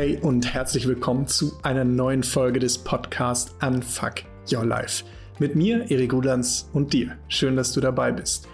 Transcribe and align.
Hey 0.00 0.18
und 0.22 0.54
herzlich 0.54 0.88
willkommen 0.88 1.26
zu 1.26 1.52
einer 1.62 1.84
neuen 1.84 2.22
Folge 2.22 2.58
des 2.58 2.78
Podcasts 2.78 3.54
Unfuck 3.60 4.22
Your 4.50 4.64
Life. 4.64 5.04
Mit 5.38 5.56
mir, 5.56 5.90
Erik 5.90 6.14
Rudans 6.14 6.70
und 6.72 6.94
dir. 6.94 7.18
Schön, 7.28 7.54
dass 7.54 7.72
du 7.72 7.82
dabei 7.82 8.10
bist. 8.10 8.48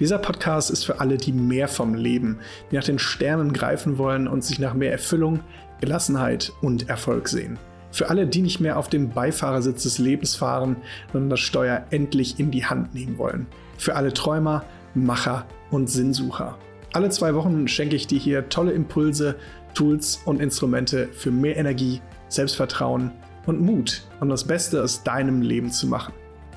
Dieser 0.00 0.16
Podcast 0.16 0.70
ist 0.70 0.84
für 0.84 0.98
alle, 0.98 1.18
die 1.18 1.32
mehr 1.32 1.68
vom 1.68 1.92
Leben, 1.92 2.38
die 2.70 2.76
nach 2.76 2.84
den 2.84 2.98
Sternen 2.98 3.52
greifen 3.52 3.98
wollen 3.98 4.26
und 4.26 4.42
sich 4.42 4.58
nach 4.58 4.72
mehr 4.72 4.90
Erfüllung, 4.90 5.40
Gelassenheit 5.82 6.54
und 6.62 6.88
Erfolg 6.88 7.28
sehen. 7.28 7.58
Für 7.92 8.08
alle, 8.08 8.26
die 8.26 8.40
nicht 8.40 8.60
mehr 8.60 8.78
auf 8.78 8.88
dem 8.88 9.10
Beifahrersitz 9.10 9.82
des 9.82 9.98
Lebens 9.98 10.34
fahren, 10.34 10.76
sondern 11.12 11.28
das 11.28 11.40
Steuer 11.40 11.84
endlich 11.90 12.40
in 12.40 12.50
die 12.50 12.64
Hand 12.64 12.94
nehmen 12.94 13.18
wollen. 13.18 13.46
Für 13.76 13.96
alle 13.96 14.14
Träumer, 14.14 14.64
Macher 14.94 15.44
und 15.70 15.90
Sinnsucher. 15.90 16.56
Alle 16.94 17.10
zwei 17.10 17.34
Wochen 17.34 17.68
schenke 17.68 17.96
ich 17.96 18.06
dir 18.06 18.18
hier 18.18 18.48
tolle 18.48 18.72
Impulse, 18.72 19.36
Tools 19.76 20.22
und 20.24 20.40
Instrumente 20.40 21.08
für 21.12 21.30
mehr 21.30 21.56
Energie, 21.56 22.00
Selbstvertrauen 22.28 23.12
und 23.44 23.60
Mut, 23.60 24.08
um 24.20 24.28
das 24.30 24.44
Beste 24.44 24.82
aus 24.82 25.04
deinem 25.04 25.42
Leben 25.42 25.70
zu 25.70 25.86
machen. 25.86 26.14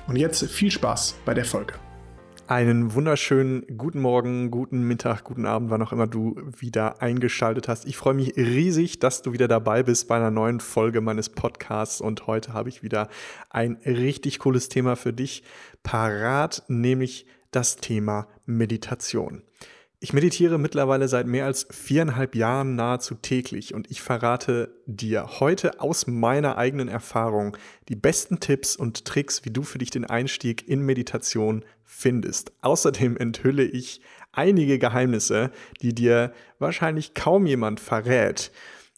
Und 0.08 0.16
jetzt 0.16 0.42
viel 0.50 0.70
Spaß 0.70 1.16
bei 1.24 1.34
der 1.34 1.44
Folge. 1.44 1.74
Einen 2.46 2.94
wunderschönen 2.94 3.64
guten 3.76 4.00
Morgen, 4.00 4.50
guten 4.50 4.82
Mittag, 4.82 5.22
guten 5.22 5.46
Abend, 5.46 5.70
wann 5.70 5.82
auch 5.82 5.92
immer 5.92 6.08
du 6.08 6.34
wieder 6.58 7.00
eingeschaltet 7.00 7.68
hast. 7.68 7.86
Ich 7.86 7.96
freue 7.96 8.14
mich 8.14 8.36
riesig, 8.36 8.98
dass 8.98 9.22
du 9.22 9.32
wieder 9.32 9.46
dabei 9.46 9.84
bist 9.84 10.08
bei 10.08 10.16
einer 10.16 10.32
neuen 10.32 10.58
Folge 10.58 11.00
meines 11.00 11.28
Podcasts. 11.28 12.00
Und 12.00 12.26
heute 12.26 12.54
habe 12.54 12.70
ich 12.70 12.82
wieder 12.82 13.08
ein 13.50 13.76
richtig 13.84 14.40
cooles 14.40 14.68
Thema 14.68 14.96
für 14.96 15.12
dich 15.12 15.44
parat, 15.84 16.64
nämlich 16.66 17.26
das 17.52 17.76
Thema 17.76 18.26
Meditation. 18.46 19.42
Ich 20.02 20.14
meditiere 20.14 20.58
mittlerweile 20.58 21.08
seit 21.08 21.26
mehr 21.26 21.44
als 21.44 21.66
viereinhalb 21.70 22.34
Jahren 22.34 22.74
nahezu 22.74 23.16
täglich 23.16 23.74
und 23.74 23.90
ich 23.90 24.00
verrate 24.00 24.74
dir 24.86 25.40
heute 25.40 25.78
aus 25.78 26.06
meiner 26.06 26.56
eigenen 26.56 26.88
Erfahrung 26.88 27.54
die 27.90 27.96
besten 27.96 28.40
Tipps 28.40 28.76
und 28.76 29.04
Tricks, 29.04 29.44
wie 29.44 29.50
du 29.50 29.62
für 29.62 29.76
dich 29.76 29.90
den 29.90 30.06
Einstieg 30.06 30.66
in 30.66 30.80
Meditation 30.80 31.66
findest. 31.84 32.50
Außerdem 32.62 33.18
enthülle 33.18 33.64
ich 33.64 34.00
einige 34.32 34.78
Geheimnisse, 34.78 35.50
die 35.82 35.94
dir 35.94 36.32
wahrscheinlich 36.58 37.12
kaum 37.12 37.44
jemand 37.44 37.78
verrät, 37.78 38.52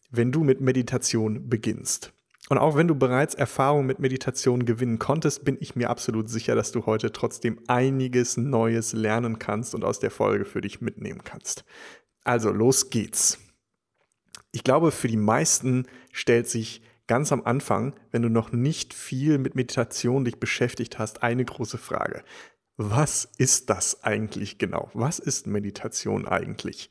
wenn 0.09 0.31
du 0.31 0.45
mit 0.45 0.61
Meditation 0.61 1.49
beginnst. 1.49 2.13
Und 2.49 2.57
auch 2.57 2.75
wenn 2.75 2.87
du 2.87 2.95
bereits 2.95 3.35
Erfahrung 3.35 3.85
mit 3.85 3.99
Meditation 3.99 4.65
gewinnen 4.65 4.99
konntest, 4.99 5.45
bin 5.45 5.57
ich 5.59 5.75
mir 5.75 5.89
absolut 5.89 6.29
sicher, 6.29 6.55
dass 6.55 6.71
du 6.71 6.85
heute 6.85 7.11
trotzdem 7.11 7.59
einiges 7.67 8.35
Neues 8.35 8.93
lernen 8.93 9.39
kannst 9.39 9.73
und 9.73 9.83
aus 9.83 9.99
der 9.99 10.11
Folge 10.11 10.45
für 10.45 10.61
dich 10.61 10.81
mitnehmen 10.81 11.23
kannst. 11.23 11.63
Also 12.23 12.51
los 12.51 12.89
geht's. 12.89 13.37
Ich 14.51 14.63
glaube, 14.63 14.91
für 14.91 15.07
die 15.07 15.17
meisten 15.17 15.87
stellt 16.11 16.47
sich 16.47 16.81
ganz 17.07 17.31
am 17.31 17.43
Anfang, 17.43 17.95
wenn 18.11 18.21
du 18.21 18.29
noch 18.29 18.51
nicht 18.51 18.93
viel 18.93 19.37
mit 19.37 19.55
Meditation 19.55 20.25
dich 20.25 20.39
beschäftigt 20.39 20.99
hast, 20.99 21.23
eine 21.23 21.45
große 21.45 21.77
Frage. 21.77 22.23
Was 22.77 23.29
ist 23.37 23.69
das 23.69 24.03
eigentlich 24.03 24.57
genau? 24.57 24.89
Was 24.93 25.19
ist 25.19 25.47
Meditation 25.47 26.27
eigentlich? 26.27 26.89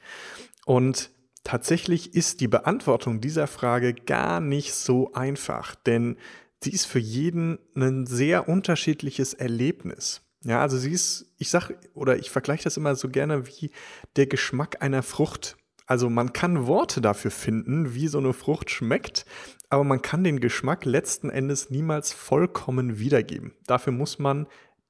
Und 0.64 1.10
Tatsächlich 1.44 2.14
ist 2.14 2.40
die 2.40 2.48
Beantwortung 2.48 3.20
dieser 3.20 3.46
Frage 3.46 3.94
gar 3.94 4.40
nicht 4.40 4.74
so 4.74 5.12
einfach, 5.12 5.74
denn 5.74 6.16
sie 6.62 6.70
ist 6.70 6.86
für 6.86 7.00
jeden 7.00 7.58
ein 7.74 8.06
sehr 8.06 8.48
unterschiedliches 8.48 9.34
Erlebnis. 9.34 10.22
Ja, 10.44 10.60
also 10.60 10.76
sie 10.76 10.92
ist, 10.92 11.32
ich 11.38 11.50
sag 11.50 11.72
oder 11.94 12.18
ich 12.18 12.30
vergleiche 12.30 12.64
das 12.64 12.76
immer 12.76 12.94
so 12.94 13.08
gerne 13.08 13.46
wie 13.46 13.70
der 14.16 14.26
Geschmack 14.26 14.82
einer 14.82 15.02
Frucht. 15.02 15.56
Also 15.86 16.08
man 16.08 16.32
kann 16.32 16.66
Worte 16.66 17.00
dafür 17.00 17.30
finden, 17.30 17.94
wie 17.94 18.08
so 18.08 18.18
eine 18.18 18.32
Frucht 18.32 18.70
schmeckt, 18.70 19.26
aber 19.68 19.84
man 19.84 20.02
kann 20.02 20.24
den 20.24 20.40
Geschmack 20.40 20.84
letzten 20.84 21.28
Endes 21.28 21.70
niemals 21.70 22.12
vollkommen 22.12 22.98
wiedergeben. 22.98 23.52
Dafür 23.66 23.92
muss 23.92 24.18
man 24.18 24.46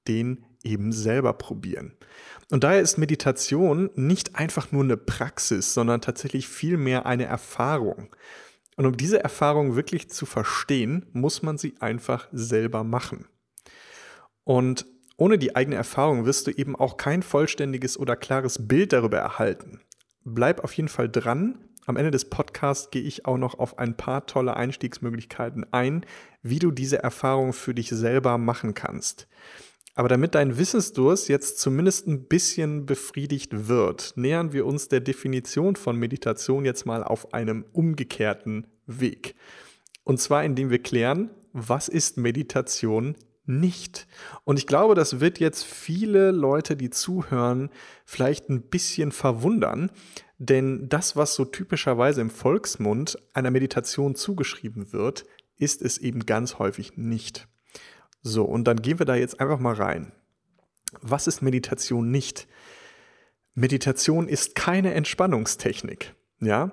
den 0.09 0.45
eben 0.63 0.93
selber 0.93 1.33
probieren. 1.33 1.93
Und 2.51 2.65
daher 2.65 2.81
ist 2.81 2.99
Meditation 2.99 3.91
nicht 3.95 4.37
einfach 4.37 4.73
nur 4.73 4.85
eine 4.85 4.97
Praxis, 4.97 5.75
sondern 5.75 6.01
tatsächlich 6.01 6.49
vielmehr 6.49 7.07
eine 7.07 7.25
Erfahrung. 7.25 8.15
Und 8.77 8.87
um 8.87 8.97
diese 8.97 9.23
Erfahrung 9.23 9.77
wirklich 9.77 10.11
zu 10.11 10.27
verstehen, 10.27 11.07
muss 11.13 11.43
man 11.43 11.59
sie 11.59 11.75
einfach 11.81 12.29
selber 12.33 12.85
machen. 12.85 13.27
Und 14.45 14.87
ohne 15.17 15.39
die 15.39 15.55
eigene 15.55 15.77
Erfahrung 15.77 16.25
wirst 16.25 16.47
du 16.47 16.51
eben 16.51 16.75
auch 16.75 16.97
kein 16.97 17.23
vollständiges 17.23 17.99
oder 17.99 18.17
klares 18.17 18.67
Bild 18.67 18.93
darüber 18.93 19.19
erhalten. 19.19 19.81
Bleib 20.25 20.65
auf 20.65 20.73
jeden 20.73 20.89
Fall 20.89 21.09
dran. 21.09 21.59
Am 21.87 21.97
Ende 21.97 22.11
des 22.11 22.29
Podcasts 22.29 22.91
gehe 22.91 23.03
ich 23.03 23.27
auch 23.27 23.37
noch 23.37 23.59
auf 23.59 23.79
ein 23.79 23.97
paar 23.97 24.27
tolle 24.27 24.57
Einstiegsmöglichkeiten 24.57 25.67
ein, 25.73 26.07
wie 26.43 26.59
du 26.59 26.71
diese 26.71 27.03
Erfahrung 27.03 27.53
für 27.53 27.75
dich 27.75 27.89
selber 27.89 28.39
machen 28.39 28.75
kannst. 28.75 29.27
Aber 29.95 30.09
damit 30.09 30.35
dein 30.35 30.57
Wissensdurst 30.57 31.29
jetzt 31.29 31.59
zumindest 31.59 32.07
ein 32.07 32.27
bisschen 32.27 32.87
befriedigt 32.87 33.69
wird, 33.69 34.15
nähern 34.17 34.53
wir 34.53 34.65
uns 34.65 34.89
der 34.89 35.01
Definition 35.01 35.77
von 35.77 35.97
Meditation 35.97 36.65
jetzt 36.65 36.87
mal 36.87 37.05
auf 37.05 37.35
einem 37.35 37.67
umgekehrten 37.73 38.67
Weg. 38.87 39.35
Und 40.05 40.19
zwar 40.21 40.45
indem 40.45 40.71
wir 40.71 40.83
klären, 40.83 41.31
was 41.53 41.89
ist 41.89 42.17
Meditation 42.17 43.17
nicht? 43.45 44.07
Und 44.45 44.59
ich 44.59 44.67
glaube, 44.67 44.95
das 44.95 45.21
wird 45.21 45.39
jetzt 45.41 45.65
viele 45.65 46.31
Leute, 46.31 46.77
die 46.77 46.91
zuhören, 46.91 47.71
vielleicht 48.07 48.49
ein 48.49 48.63
bisschen 48.63 49.13
verwundern, 49.13 49.91
denn 50.39 50.89
das, 50.89 51.17
was 51.17 51.35
so 51.35 51.45
typischerweise 51.45 52.21
im 52.21 52.31
Volksmund 52.31 53.19
einer 53.33 53.51
Meditation 53.51 54.15
zugeschrieben 54.15 54.93
wird, 54.93 55.25
ist 55.57 55.83
es 55.83 55.99
eben 55.99 56.27
ganz 56.27 56.59
häufig 56.59 56.97
nicht. 56.97 57.47
So, 58.23 58.45
und 58.45 58.65
dann 58.65 58.81
gehen 58.81 58.99
wir 58.99 59.07
da 59.07 59.15
jetzt 59.17 59.41
einfach 59.41 59.59
mal 59.59 59.75
rein. 59.75 60.13
Was 61.01 61.27
ist 61.27 61.43
Meditation 61.43 62.11
nicht? 62.11 62.47
Meditation 63.55 64.29
ist 64.29 64.55
keine 64.55 64.95
Entspannungstechnik. 64.95 66.15
Ja? 66.41 66.73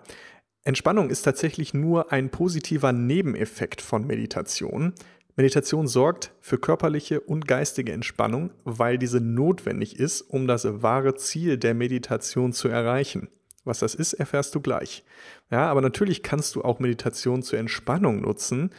Entspannung 0.64 1.10
ist 1.10 1.24
tatsächlich 1.24 1.74
nur 1.74 2.12
ein 2.12 2.30
positiver 2.30 2.92
Nebeneffekt 2.92 3.82
von 3.82 4.06
Meditation. 4.06 4.94
Meditation 5.36 5.88
sorgt 5.88 6.34
für 6.42 6.58
körperliche 6.58 7.22
und 7.22 7.48
geistige 7.48 7.94
Entspannung, 7.94 8.52
weil 8.66 8.98
diese 8.98 9.22
notwendig 9.22 9.98
ist, 9.98 10.22
um 10.22 10.48
das 10.48 10.82
wahre 10.82 11.16
Ziel 11.16 11.58
der 11.58 11.74
Meditation 11.74 12.52
zu 12.54 12.68
erreichen. 12.68 13.30
Was 13.64 13.80
das 13.80 13.96
ist, 13.96 14.14
erfährst 14.14 14.56
du 14.56 14.62
gleich. 14.62 15.04
Ja, 15.52 15.68
aber 15.68 15.82
natürlich 15.82 16.24
kannst 16.24 16.56
du 16.56 16.64
auch 16.64 16.80
Meditation 16.80 17.44
zur 17.44 17.60
Entspannung 17.60 18.22
nutzen, 18.22 18.72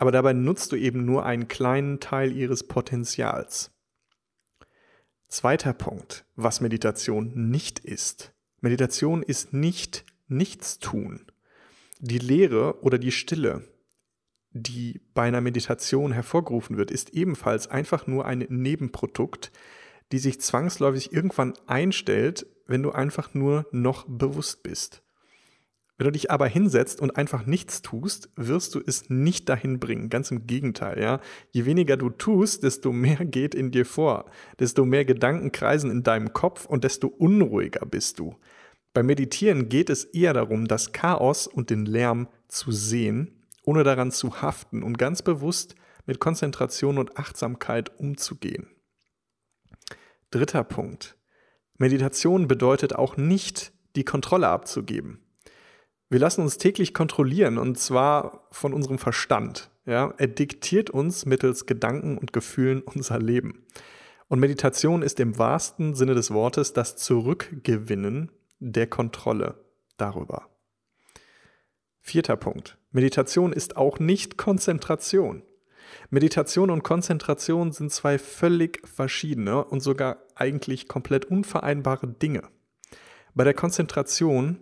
aber 0.00 0.12
dabei 0.12 0.32
nutzt 0.32 0.72
du 0.72 0.76
eben 0.76 1.04
nur 1.04 1.26
einen 1.26 1.46
kleinen 1.46 2.00
Teil 2.00 2.32
ihres 2.32 2.66
Potenzials. 2.66 3.70
Zweiter 5.28 5.74
Punkt, 5.74 6.24
was 6.36 6.62
Meditation 6.62 7.50
nicht 7.50 7.80
ist. 7.80 8.32
Meditation 8.62 9.22
ist 9.22 9.52
nicht 9.52 10.06
Nichtstun. 10.26 11.26
Die 11.98 12.18
Leere 12.18 12.82
oder 12.82 12.96
die 12.96 13.12
Stille, 13.12 13.68
die 14.52 15.02
bei 15.12 15.24
einer 15.24 15.42
Meditation 15.42 16.12
hervorgerufen 16.12 16.78
wird, 16.78 16.90
ist 16.90 17.10
ebenfalls 17.10 17.66
einfach 17.66 18.06
nur 18.06 18.24
ein 18.24 18.46
Nebenprodukt, 18.48 19.52
die 20.12 20.18
sich 20.18 20.40
zwangsläufig 20.40 21.12
irgendwann 21.12 21.52
einstellt, 21.66 22.46
wenn 22.66 22.82
du 22.82 22.90
einfach 22.92 23.34
nur 23.34 23.66
noch 23.70 24.06
bewusst 24.08 24.62
bist. 24.62 25.02
Wenn 26.00 26.06
du 26.06 26.12
dich 26.12 26.30
aber 26.30 26.46
hinsetzt 26.46 27.02
und 27.02 27.18
einfach 27.18 27.44
nichts 27.44 27.82
tust, 27.82 28.30
wirst 28.34 28.74
du 28.74 28.80
es 28.80 29.10
nicht 29.10 29.50
dahin 29.50 29.78
bringen. 29.78 30.08
Ganz 30.08 30.30
im 30.30 30.46
Gegenteil, 30.46 30.98
ja. 30.98 31.20
Je 31.50 31.66
weniger 31.66 31.98
du 31.98 32.08
tust, 32.08 32.62
desto 32.62 32.90
mehr 32.90 33.22
geht 33.26 33.54
in 33.54 33.70
dir 33.70 33.84
vor. 33.84 34.24
Desto 34.58 34.86
mehr 34.86 35.04
Gedanken 35.04 35.52
kreisen 35.52 35.90
in 35.90 36.02
deinem 36.02 36.32
Kopf 36.32 36.64
und 36.64 36.84
desto 36.84 37.06
unruhiger 37.06 37.84
bist 37.84 38.18
du. 38.18 38.34
Beim 38.94 39.04
Meditieren 39.04 39.68
geht 39.68 39.90
es 39.90 40.04
eher 40.04 40.32
darum, 40.32 40.66
das 40.66 40.92
Chaos 40.92 41.46
und 41.46 41.68
den 41.68 41.84
Lärm 41.84 42.28
zu 42.48 42.72
sehen, 42.72 43.44
ohne 43.62 43.84
daran 43.84 44.10
zu 44.10 44.40
haften 44.40 44.82
und 44.82 44.96
ganz 44.96 45.20
bewusst 45.20 45.74
mit 46.06 46.18
Konzentration 46.18 46.96
und 46.96 47.18
Achtsamkeit 47.18 48.00
umzugehen. 48.00 48.70
Dritter 50.30 50.64
Punkt. 50.64 51.18
Meditation 51.76 52.48
bedeutet 52.48 52.94
auch 52.94 53.18
nicht, 53.18 53.74
die 53.96 54.04
Kontrolle 54.04 54.48
abzugeben. 54.48 55.26
Wir 56.10 56.18
lassen 56.18 56.42
uns 56.42 56.58
täglich 56.58 56.92
kontrollieren 56.92 57.56
und 57.56 57.78
zwar 57.78 58.48
von 58.50 58.74
unserem 58.74 58.98
Verstand. 58.98 59.70
Ja? 59.86 60.12
Er 60.18 60.26
diktiert 60.26 60.90
uns 60.90 61.24
mittels 61.24 61.66
Gedanken 61.66 62.18
und 62.18 62.32
Gefühlen 62.32 62.82
unser 62.82 63.20
Leben. 63.20 63.64
Und 64.26 64.40
Meditation 64.40 65.02
ist 65.02 65.20
im 65.20 65.38
wahrsten 65.38 65.94
Sinne 65.94 66.14
des 66.14 66.32
Wortes 66.32 66.72
das 66.72 66.96
Zurückgewinnen 66.96 68.32
der 68.58 68.88
Kontrolle 68.88 69.64
darüber. 69.96 70.48
Vierter 72.00 72.36
Punkt. 72.36 72.76
Meditation 72.90 73.52
ist 73.52 73.76
auch 73.76 74.00
nicht 74.00 74.36
Konzentration. 74.36 75.44
Meditation 76.10 76.70
und 76.70 76.82
Konzentration 76.82 77.70
sind 77.70 77.92
zwei 77.92 78.18
völlig 78.18 78.80
verschiedene 78.84 79.64
und 79.64 79.80
sogar 79.80 80.18
eigentlich 80.34 80.88
komplett 80.88 81.26
unvereinbare 81.26 82.08
Dinge. 82.08 82.42
Bei 83.34 83.44
der 83.44 83.54
Konzentration 83.54 84.58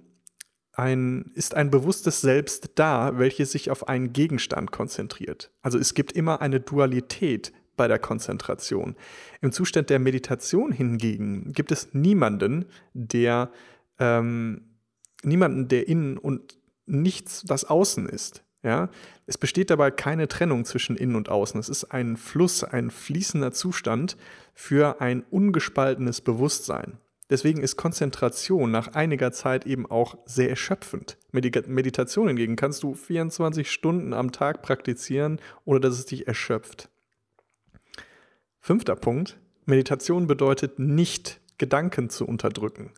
ein, 0.79 1.31
ist 1.35 1.55
ein 1.55 1.71
bewusstes 1.71 2.21
Selbst 2.21 2.73
da, 2.77 3.19
welches 3.19 3.53
sich 3.53 3.71
auf 3.71 3.89
einen 3.89 4.13
Gegenstand 4.13 4.71
konzentriert. 4.71 5.51
Also 5.61 5.79
es 5.79 5.95
gibt 5.95 6.13
immer 6.13 6.41
eine 6.41 6.61
Dualität 6.61 7.53
bei 7.77 7.89
der 7.89 7.99
Konzentration. 7.99 8.97
Im 9.41 9.53
Zustand 9.53 9.91
der 9.91 9.99
Meditation 9.99 10.73
hingegen 10.73 11.53
gibt 11.53 11.73
es 11.73 11.95
niemanden, 11.95 12.67
der 12.93 13.51
ähm, 13.99 14.79
niemanden, 15.23 15.69
der 15.69 15.89
innen 15.89 16.17
und 16.17 16.59
nichts, 16.87 17.43
das 17.47 17.65
außen 17.65 18.09
ist. 18.09 18.45
Ja, 18.63 18.91
es 19.27 19.39
besteht 19.39 19.71
dabei 19.71 19.93
keine 19.93 20.27
Trennung 20.27 20.65
zwischen 20.65 20.97
innen 20.97 21.15
und 21.15 21.29
außen. 21.29 21.61
Es 21.61 21.69
ist 21.69 21.85
ein 21.85 22.17
Fluss, 22.17 22.65
ein 22.65 22.91
fließender 22.91 23.53
Zustand 23.53 24.17
für 24.53 25.01
ein 25.01 25.25
ungespaltenes 25.31 26.21
Bewusstsein. 26.21 26.99
Deswegen 27.31 27.63
ist 27.63 27.77
Konzentration 27.77 28.71
nach 28.71 28.95
einiger 28.95 29.33
Zeit 29.33 29.67
eben 29.67 29.91
auch 29.91 30.17
sehr 30.25 30.49
erschöpfend. 30.49 31.19
Meditation 31.31 32.29
hingegen 32.29 32.57
kannst 32.57 32.83
du 32.83 32.95
24 32.95 33.71
Stunden 33.71 34.15
am 34.15 34.33
Tag 34.33 34.63
praktizieren, 34.63 35.39
ohne 35.65 35.81
dass 35.81 35.99
es 35.99 36.07
dich 36.07 36.27
erschöpft. 36.27 36.89
Fünfter 38.61 38.97
Punkt. 38.97 39.39
Meditation 39.67 40.27
bedeutet 40.27 40.79
nicht, 40.79 41.41
Gedanken 41.59 42.09
zu 42.09 42.27
unterdrücken. 42.27 42.93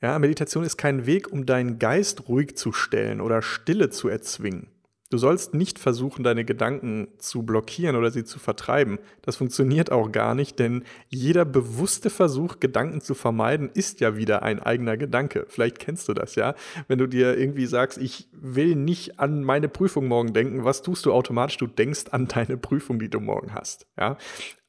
Ja, 0.00 0.18
Meditation 0.18 0.64
ist 0.64 0.76
kein 0.76 1.06
Weg, 1.06 1.32
um 1.32 1.46
deinen 1.46 1.78
Geist 1.78 2.28
ruhig 2.28 2.56
zu 2.56 2.72
stellen 2.72 3.20
oder 3.20 3.40
Stille 3.40 3.90
zu 3.90 4.08
erzwingen. 4.08 4.73
Du 5.14 5.18
sollst 5.18 5.54
nicht 5.54 5.78
versuchen, 5.78 6.24
deine 6.24 6.44
Gedanken 6.44 7.06
zu 7.18 7.44
blockieren 7.44 7.94
oder 7.94 8.10
sie 8.10 8.24
zu 8.24 8.40
vertreiben. 8.40 8.98
Das 9.22 9.36
funktioniert 9.36 9.92
auch 9.92 10.10
gar 10.10 10.34
nicht, 10.34 10.58
denn 10.58 10.82
jeder 11.08 11.44
bewusste 11.44 12.10
Versuch, 12.10 12.58
Gedanken 12.58 13.00
zu 13.00 13.14
vermeiden, 13.14 13.70
ist 13.72 14.00
ja 14.00 14.16
wieder 14.16 14.42
ein 14.42 14.58
eigener 14.58 14.96
Gedanke. 14.96 15.46
Vielleicht 15.48 15.78
kennst 15.78 16.08
du 16.08 16.14
das 16.14 16.34
ja. 16.34 16.56
Wenn 16.88 16.98
du 16.98 17.06
dir 17.06 17.38
irgendwie 17.38 17.66
sagst, 17.66 17.96
ich 17.98 18.28
will 18.32 18.74
nicht 18.74 19.20
an 19.20 19.44
meine 19.44 19.68
Prüfung 19.68 20.08
morgen 20.08 20.32
denken, 20.32 20.64
was 20.64 20.82
tust 20.82 21.06
du 21.06 21.12
automatisch? 21.12 21.58
Du 21.58 21.68
denkst 21.68 22.06
an 22.10 22.26
deine 22.26 22.56
Prüfung, 22.56 22.98
die 22.98 23.08
du 23.08 23.20
morgen 23.20 23.54
hast. 23.54 23.86
Ja? 23.96 24.18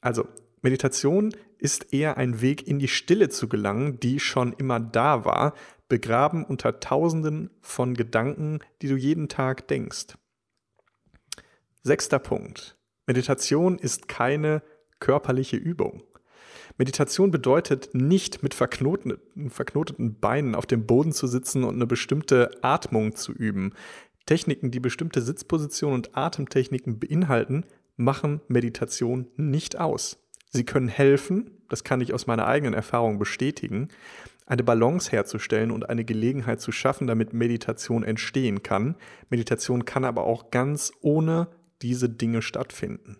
Also, 0.00 0.28
Meditation 0.62 1.34
ist 1.58 1.92
eher 1.92 2.18
ein 2.18 2.40
Weg 2.40 2.68
in 2.68 2.78
die 2.78 2.86
Stille 2.86 3.30
zu 3.30 3.48
gelangen, 3.48 3.98
die 3.98 4.20
schon 4.20 4.52
immer 4.52 4.78
da 4.78 5.24
war, 5.24 5.54
begraben 5.88 6.44
unter 6.44 6.78
Tausenden 6.78 7.50
von 7.62 7.94
Gedanken, 7.94 8.60
die 8.80 8.86
du 8.86 8.94
jeden 8.94 9.28
Tag 9.28 9.66
denkst. 9.66 10.14
Sechster 11.86 12.18
Punkt. 12.18 12.76
Meditation 13.06 13.78
ist 13.78 14.08
keine 14.08 14.64
körperliche 14.98 15.56
Übung. 15.56 16.02
Meditation 16.78 17.30
bedeutet 17.30 17.90
nicht 17.94 18.42
mit 18.42 18.54
verknoteten, 18.54 19.50
verknoteten 19.50 20.18
Beinen 20.18 20.56
auf 20.56 20.66
dem 20.66 20.84
Boden 20.84 21.12
zu 21.12 21.28
sitzen 21.28 21.62
und 21.62 21.76
eine 21.76 21.86
bestimmte 21.86 22.50
Atmung 22.60 23.14
zu 23.14 23.32
üben. 23.32 23.72
Techniken, 24.26 24.72
die 24.72 24.80
bestimmte 24.80 25.22
Sitzpositionen 25.22 25.94
und 25.94 26.16
Atemtechniken 26.16 26.98
beinhalten, 26.98 27.64
machen 27.94 28.40
Meditation 28.48 29.28
nicht 29.36 29.78
aus. 29.78 30.18
Sie 30.50 30.64
können 30.64 30.88
helfen, 30.88 31.52
das 31.68 31.84
kann 31.84 32.00
ich 32.00 32.12
aus 32.12 32.26
meiner 32.26 32.48
eigenen 32.48 32.74
Erfahrung 32.74 33.20
bestätigen, 33.20 33.90
eine 34.44 34.64
Balance 34.64 35.12
herzustellen 35.12 35.70
und 35.70 35.88
eine 35.88 36.04
Gelegenheit 36.04 36.60
zu 36.60 36.72
schaffen, 36.72 37.06
damit 37.06 37.32
Meditation 37.32 38.02
entstehen 38.02 38.64
kann. 38.64 38.96
Meditation 39.30 39.84
kann 39.84 40.04
aber 40.04 40.24
auch 40.24 40.50
ganz 40.50 40.90
ohne 41.00 41.46
diese 41.82 42.08
Dinge 42.08 42.42
stattfinden. 42.42 43.18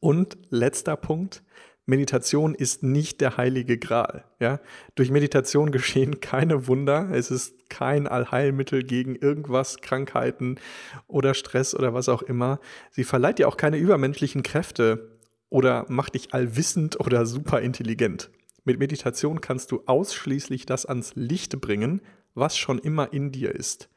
Und 0.00 0.36
letzter 0.50 0.96
Punkt, 0.96 1.42
Meditation 1.86 2.54
ist 2.54 2.82
nicht 2.82 3.20
der 3.20 3.36
heilige 3.36 3.78
Gral. 3.78 4.24
Ja? 4.40 4.60
Durch 4.96 5.10
Meditation 5.10 5.70
geschehen 5.72 6.20
keine 6.20 6.66
Wunder. 6.66 7.08
Es 7.12 7.30
ist 7.30 7.70
kein 7.70 8.06
Allheilmittel 8.06 8.82
gegen 8.82 9.14
irgendwas, 9.14 9.78
Krankheiten 9.78 10.58
oder 11.06 11.34
Stress 11.34 11.74
oder 11.74 11.94
was 11.94 12.08
auch 12.08 12.22
immer. 12.22 12.60
Sie 12.90 13.04
verleiht 13.04 13.38
dir 13.38 13.48
auch 13.48 13.56
keine 13.56 13.78
übermenschlichen 13.78 14.42
Kräfte 14.42 15.16
oder 15.48 15.86
macht 15.88 16.14
dich 16.14 16.34
allwissend 16.34 16.98
oder 16.98 17.24
super 17.24 17.60
intelligent. 17.60 18.30
Mit 18.64 18.80
Meditation 18.80 19.40
kannst 19.40 19.70
du 19.70 19.82
ausschließlich 19.86 20.66
das 20.66 20.86
ans 20.86 21.12
Licht 21.14 21.60
bringen, 21.60 22.02
was 22.34 22.58
schon 22.58 22.80
immer 22.80 23.12
in 23.12 23.30
dir 23.30 23.54
ist. 23.54 23.88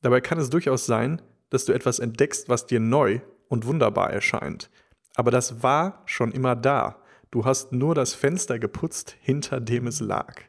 Dabei 0.00 0.20
kann 0.20 0.38
es 0.38 0.48
durchaus 0.48 0.86
sein, 0.86 1.20
dass 1.52 1.64
du 1.64 1.72
etwas 1.72 1.98
entdeckst, 1.98 2.48
was 2.48 2.66
dir 2.66 2.80
neu 2.80 3.20
und 3.48 3.66
wunderbar 3.66 4.10
erscheint. 4.10 4.70
Aber 5.14 5.30
das 5.30 5.62
war 5.62 6.02
schon 6.06 6.32
immer 6.32 6.56
da. 6.56 6.96
Du 7.30 7.44
hast 7.44 7.72
nur 7.72 7.94
das 7.94 8.14
Fenster 8.14 8.58
geputzt, 8.58 9.16
hinter 9.20 9.60
dem 9.60 9.86
es 9.86 10.00
lag. 10.00 10.40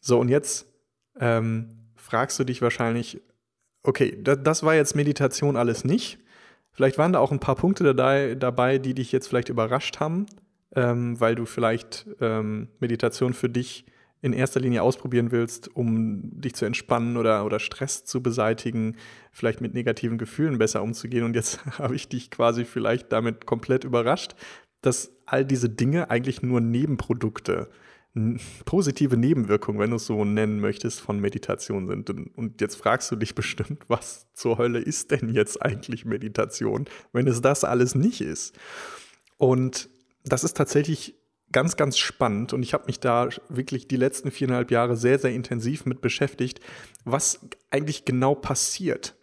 So, 0.00 0.18
und 0.18 0.28
jetzt 0.28 0.66
ähm, 1.20 1.90
fragst 1.94 2.38
du 2.38 2.44
dich 2.44 2.62
wahrscheinlich, 2.62 3.20
okay, 3.84 4.18
das, 4.20 4.38
das 4.42 4.62
war 4.62 4.74
jetzt 4.74 4.96
Meditation 4.96 5.56
alles 5.56 5.84
nicht. 5.84 6.18
Vielleicht 6.72 6.98
waren 6.98 7.12
da 7.12 7.18
auch 7.20 7.30
ein 7.30 7.40
paar 7.40 7.56
Punkte 7.56 7.94
dabei, 7.94 8.78
die 8.78 8.94
dich 8.94 9.12
jetzt 9.12 9.28
vielleicht 9.28 9.50
überrascht 9.50 10.00
haben, 10.00 10.26
ähm, 10.74 11.20
weil 11.20 11.34
du 11.34 11.44
vielleicht 11.44 12.06
ähm, 12.20 12.68
Meditation 12.80 13.34
für 13.34 13.48
dich 13.48 13.84
in 14.22 14.32
erster 14.32 14.60
Linie 14.60 14.84
ausprobieren 14.84 15.32
willst, 15.32 15.74
um 15.76 16.40
dich 16.40 16.54
zu 16.54 16.64
entspannen 16.64 17.16
oder, 17.16 17.44
oder 17.44 17.58
Stress 17.58 18.04
zu 18.04 18.22
beseitigen, 18.22 18.96
vielleicht 19.32 19.60
mit 19.60 19.74
negativen 19.74 20.16
Gefühlen 20.16 20.58
besser 20.58 20.82
umzugehen. 20.82 21.24
Und 21.24 21.34
jetzt 21.34 21.64
habe 21.78 21.96
ich 21.96 22.08
dich 22.08 22.30
quasi 22.30 22.64
vielleicht 22.64 23.12
damit 23.12 23.46
komplett 23.46 23.82
überrascht, 23.82 24.34
dass 24.80 25.12
all 25.26 25.44
diese 25.44 25.68
Dinge 25.68 26.08
eigentlich 26.10 26.40
nur 26.40 26.60
Nebenprodukte, 26.60 27.68
positive 28.64 29.16
Nebenwirkungen, 29.16 29.80
wenn 29.80 29.90
du 29.90 29.96
es 29.96 30.06
so 30.06 30.24
nennen 30.24 30.60
möchtest, 30.60 31.00
von 31.00 31.18
Meditation 31.18 31.88
sind. 31.88 32.10
Und 32.10 32.60
jetzt 32.60 32.76
fragst 32.76 33.10
du 33.10 33.16
dich 33.16 33.34
bestimmt, 33.34 33.84
was 33.88 34.26
zur 34.34 34.58
Hölle 34.58 34.78
ist 34.78 35.10
denn 35.10 35.30
jetzt 35.30 35.62
eigentlich 35.62 36.04
Meditation, 36.04 36.84
wenn 37.12 37.26
es 37.26 37.40
das 37.40 37.64
alles 37.64 37.94
nicht 37.94 38.20
ist? 38.20 38.54
Und 39.38 39.88
das 40.24 40.44
ist 40.44 40.56
tatsächlich 40.56 41.16
ganz, 41.52 41.76
ganz 41.76 41.98
spannend 41.98 42.52
und 42.52 42.62
ich 42.62 42.74
habe 42.74 42.86
mich 42.86 43.00
da 43.00 43.28
wirklich 43.48 43.88
die 43.88 43.96
letzten 43.96 44.30
viereinhalb 44.30 44.70
Jahre 44.70 44.96
sehr, 44.96 45.18
sehr 45.18 45.32
intensiv 45.32 45.86
mit 45.86 46.00
beschäftigt, 46.00 46.60
was 47.04 47.40
eigentlich 47.70 48.04
genau 48.04 48.34
passiert. 48.34 49.14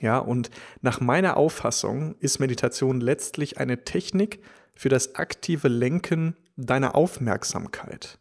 Ja, 0.00 0.18
und 0.18 0.50
nach 0.82 1.00
meiner 1.00 1.36
Auffassung 1.36 2.16
ist 2.18 2.38
Meditation 2.38 3.00
letztlich 3.00 3.58
eine 3.58 3.84
Technik 3.84 4.42
für 4.74 4.88
das 4.88 5.14
aktive 5.14 5.68
Lenken 5.68 6.36
deiner 6.56 6.94
Aufmerksamkeit. 6.94 8.18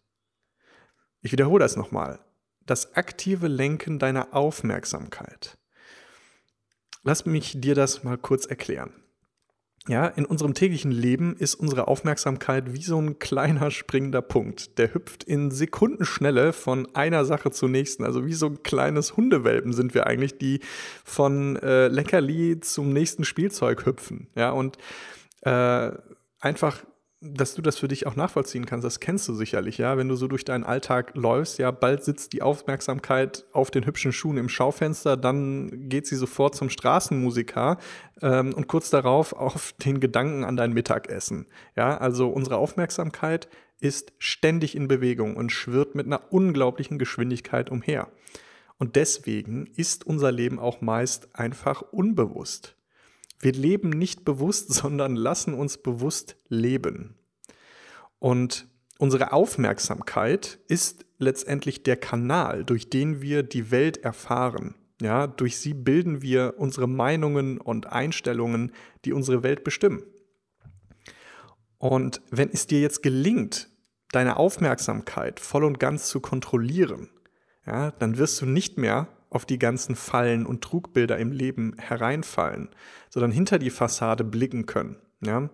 Ich 1.21 1.31
wiederhole 1.31 1.59
das 1.63 1.75
nochmal. 1.75 2.19
Das 2.65 2.95
aktive 2.95 3.47
Lenken 3.47 3.99
deiner 3.99 4.33
Aufmerksamkeit. 4.33 5.57
Lass 7.03 7.25
mich 7.25 7.59
dir 7.59 7.75
das 7.75 8.03
mal 8.03 8.17
kurz 8.17 8.45
erklären. 8.45 9.04
Ja, 9.87 10.07
in 10.07 10.25
unserem 10.25 10.55
täglichen 10.55 10.89
Leben 10.91 11.35
ist 11.37 11.53
unsere 11.53 11.87
Aufmerksamkeit 11.87 12.73
wie 12.73 12.81
so 12.81 12.99
ein 12.99 13.19
kleiner 13.19 13.69
springender 13.69 14.23
Punkt. 14.23 14.79
Der 14.79 14.91
hüpft 14.95 15.23
in 15.23 15.51
Sekundenschnelle 15.51 16.53
von 16.53 16.87
einer 16.95 17.23
Sache 17.23 17.51
zur 17.51 17.69
nächsten. 17.69 18.03
Also 18.03 18.25
wie 18.25 18.33
so 18.33 18.47
ein 18.47 18.63
kleines 18.63 19.15
Hundewelpen 19.15 19.73
sind 19.73 19.93
wir 19.93 20.07
eigentlich, 20.07 20.39
die 20.39 20.61
von 21.03 21.57
äh, 21.57 21.87
Leckerli 21.87 22.59
zum 22.61 22.93
nächsten 22.93 23.25
Spielzeug 23.25 23.85
hüpfen. 23.85 24.27
Ja, 24.33 24.49
und 24.49 24.79
äh, 25.41 25.91
einfach 26.39 26.83
dass 27.33 27.55
du 27.55 27.61
das 27.61 27.77
für 27.77 27.87
dich 27.87 28.07
auch 28.07 28.15
nachvollziehen 28.15 28.65
kannst, 28.65 28.85
das 28.85 28.99
kennst 28.99 29.27
du 29.27 29.33
sicherlich, 29.33 29.77
ja. 29.77 29.97
Wenn 29.97 30.07
du 30.07 30.15
so 30.15 30.27
durch 30.27 30.45
deinen 30.45 30.63
Alltag 30.63 31.11
läufst, 31.15 31.57
ja, 31.57 31.71
bald 31.71 32.03
sitzt 32.03 32.33
die 32.33 32.41
Aufmerksamkeit 32.41 33.45
auf 33.51 33.71
den 33.71 33.85
hübschen 33.85 34.11
Schuhen 34.11 34.37
im 34.37 34.49
Schaufenster, 34.49 35.17
dann 35.17 35.89
geht 35.89 36.07
sie 36.07 36.15
sofort 36.15 36.55
zum 36.55 36.69
Straßenmusiker 36.69 37.77
ähm, 38.21 38.53
und 38.53 38.67
kurz 38.67 38.89
darauf 38.89 39.33
auf 39.45 39.73
den 39.83 39.99
Gedanken 39.99 40.43
an 40.43 40.55
dein 40.55 40.73
Mittagessen. 40.73 41.47
Ja, 41.75 41.97
also 41.97 42.29
unsere 42.29 42.57
Aufmerksamkeit 42.57 43.47
ist 43.79 44.13
ständig 44.19 44.75
in 44.75 44.87
Bewegung 44.87 45.35
und 45.35 45.51
schwirrt 45.51 45.95
mit 45.95 46.05
einer 46.05 46.31
unglaublichen 46.31 46.97
Geschwindigkeit 46.97 47.69
umher. 47.69 48.09
Und 48.77 48.95
deswegen 48.95 49.67
ist 49.67 50.05
unser 50.05 50.31
Leben 50.31 50.59
auch 50.59 50.81
meist 50.81 51.29
einfach 51.33 51.81
unbewusst. 51.81 52.75
Wir 53.39 53.53
leben 53.53 53.89
nicht 53.89 54.25
bewusst, 54.25 54.73
sondern 54.73 55.15
lassen 55.15 55.53
uns 55.53 55.77
bewusst 55.77 56.37
leben. 56.47 57.15
Und 58.19 58.67
unsere 58.97 59.33
Aufmerksamkeit 59.33 60.59
ist 60.67 61.05
letztendlich 61.17 61.83
der 61.83 61.97
Kanal, 61.97 62.65
durch 62.65 62.89
den 62.89 63.21
wir 63.21 63.43
die 63.43 63.71
Welt 63.71 63.97
erfahren. 63.97 64.75
Ja, 65.01 65.27
durch 65.27 65.57
sie 65.57 65.73
bilden 65.73 66.21
wir 66.21 66.55
unsere 66.57 66.87
Meinungen 66.87 67.59
und 67.59 67.87
Einstellungen, 67.87 68.71
die 69.03 69.11
unsere 69.11 69.43
Welt 69.43 69.63
bestimmen. 69.63 70.03
Und 71.77 72.21
wenn 72.31 72.49
es 72.49 72.67
dir 72.67 72.79
jetzt 72.79 73.03
gelingt, 73.03 73.69
deine 74.11 74.37
Aufmerksamkeit 74.37 75.41
voll 75.41 75.65
und 75.65 75.79
ganz 75.79 76.07
zu 76.07 76.21
kontrollieren, 76.21 77.09
ja, 77.65 77.91
dann 77.91 78.17
wirst 78.17 78.41
du 78.41 78.45
nicht 78.45 78.77
mehr 78.77 79.09
auf 79.35 79.45
die 79.45 79.59
ganzen 79.59 79.95
Fallen 79.95 80.45
und 80.45 80.63
Trugbilder 80.63 81.17
im 81.17 81.31
Leben 81.31 81.75
hereinfallen, 81.77 82.69
sondern 83.09 83.31
hinter 83.31 83.59
die 83.59 83.69
Fassade 83.69 84.23
blicken 84.23 84.65
können. 84.65 84.95
Ja? 85.19 85.49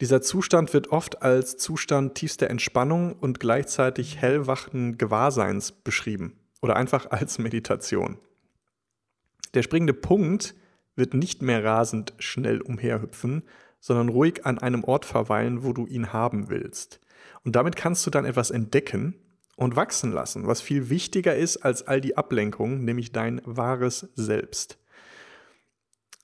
Dieser 0.00 0.22
Zustand 0.22 0.72
wird 0.72 0.88
oft 0.88 1.22
als 1.22 1.58
Zustand 1.58 2.14
tiefster 2.14 2.48
Entspannung 2.48 3.12
und 3.12 3.38
gleichzeitig 3.38 4.16
hellwachen 4.16 4.98
Gewahrseins 4.98 5.72
beschrieben. 5.72 6.38
oder 6.62 6.76
einfach 6.76 7.10
als 7.10 7.40
Meditation. 7.40 8.18
Der 9.52 9.64
springende 9.64 9.94
Punkt 9.94 10.54
wird 10.94 11.12
nicht 11.12 11.42
mehr 11.42 11.64
rasend 11.64 12.14
schnell 12.20 12.60
umherhüpfen, 12.60 13.42
sondern 13.80 14.08
ruhig 14.08 14.46
an 14.46 14.58
einem 14.58 14.84
Ort 14.84 15.04
verweilen, 15.04 15.64
wo 15.64 15.72
du 15.72 15.86
ihn 15.88 16.12
haben 16.12 16.50
willst. 16.50 17.00
Und 17.44 17.56
damit 17.56 17.74
kannst 17.74 18.06
du 18.06 18.10
dann 18.10 18.24
etwas 18.24 18.52
entdecken 18.52 19.16
und 19.62 19.76
wachsen 19.76 20.12
lassen, 20.12 20.46
was 20.46 20.60
viel 20.60 20.90
wichtiger 20.90 21.36
ist 21.36 21.58
als 21.58 21.86
all 21.86 22.00
die 22.00 22.16
Ablenkungen, 22.16 22.84
nämlich 22.84 23.12
dein 23.12 23.40
wahres 23.44 24.08
Selbst. 24.14 24.78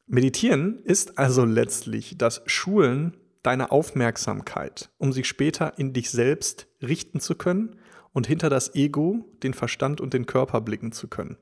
Meditieren 0.07 0.83
ist 0.85 1.19
also 1.19 1.45
letztlich 1.45 2.17
das 2.19 2.43
Schulen 2.47 3.17
deiner 3.43 3.71
Aufmerksamkeit, 3.71 4.91
um 4.99 5.13
sich 5.13 5.29
später 5.29 5.79
in 5.79 5.93
dich 5.93 6.11
selbst 6.11 6.67
richten 6.83 7.21
zu 7.21 7.35
können 7.35 7.77
und 8.13 8.27
hinter 8.27 8.51
das 8.51 8.75
Ego, 8.75 9.25
den 9.43 9.55
Verstand 9.55 10.01
und 10.01 10.15
den 10.15 10.27
Körper 10.27 10.61
blicken 10.61 10.93
zu 10.93 11.09
können. 11.09 11.37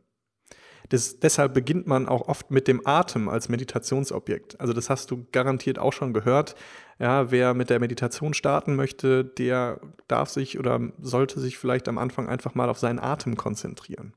Das, 0.88 1.18
deshalb 1.18 1.54
beginnt 1.54 1.86
man 1.86 2.06
auch 2.06 2.28
oft 2.28 2.50
mit 2.50 2.68
dem 2.68 2.86
Atem 2.86 3.28
als 3.28 3.48
Meditationsobjekt. 3.48 4.60
Also 4.60 4.72
das 4.72 4.90
hast 4.90 5.10
du 5.10 5.26
garantiert 5.32 5.78
auch 5.78 5.92
schon 5.92 6.12
gehört. 6.12 6.54
Ja, 6.98 7.30
wer 7.30 7.52
mit 7.52 7.68
der 7.68 7.78
Meditation 7.78 8.32
starten 8.32 8.74
möchte, 8.74 9.24
der 9.24 9.80
darf 10.08 10.30
sich 10.30 10.58
oder 10.58 10.80
sollte 10.98 11.40
sich 11.40 11.58
vielleicht 11.58 11.88
am 11.88 11.98
Anfang 11.98 12.28
einfach 12.28 12.54
mal 12.54 12.70
auf 12.70 12.78
seinen 12.78 12.98
Atem 12.98 13.36
konzentrieren. 13.36 14.14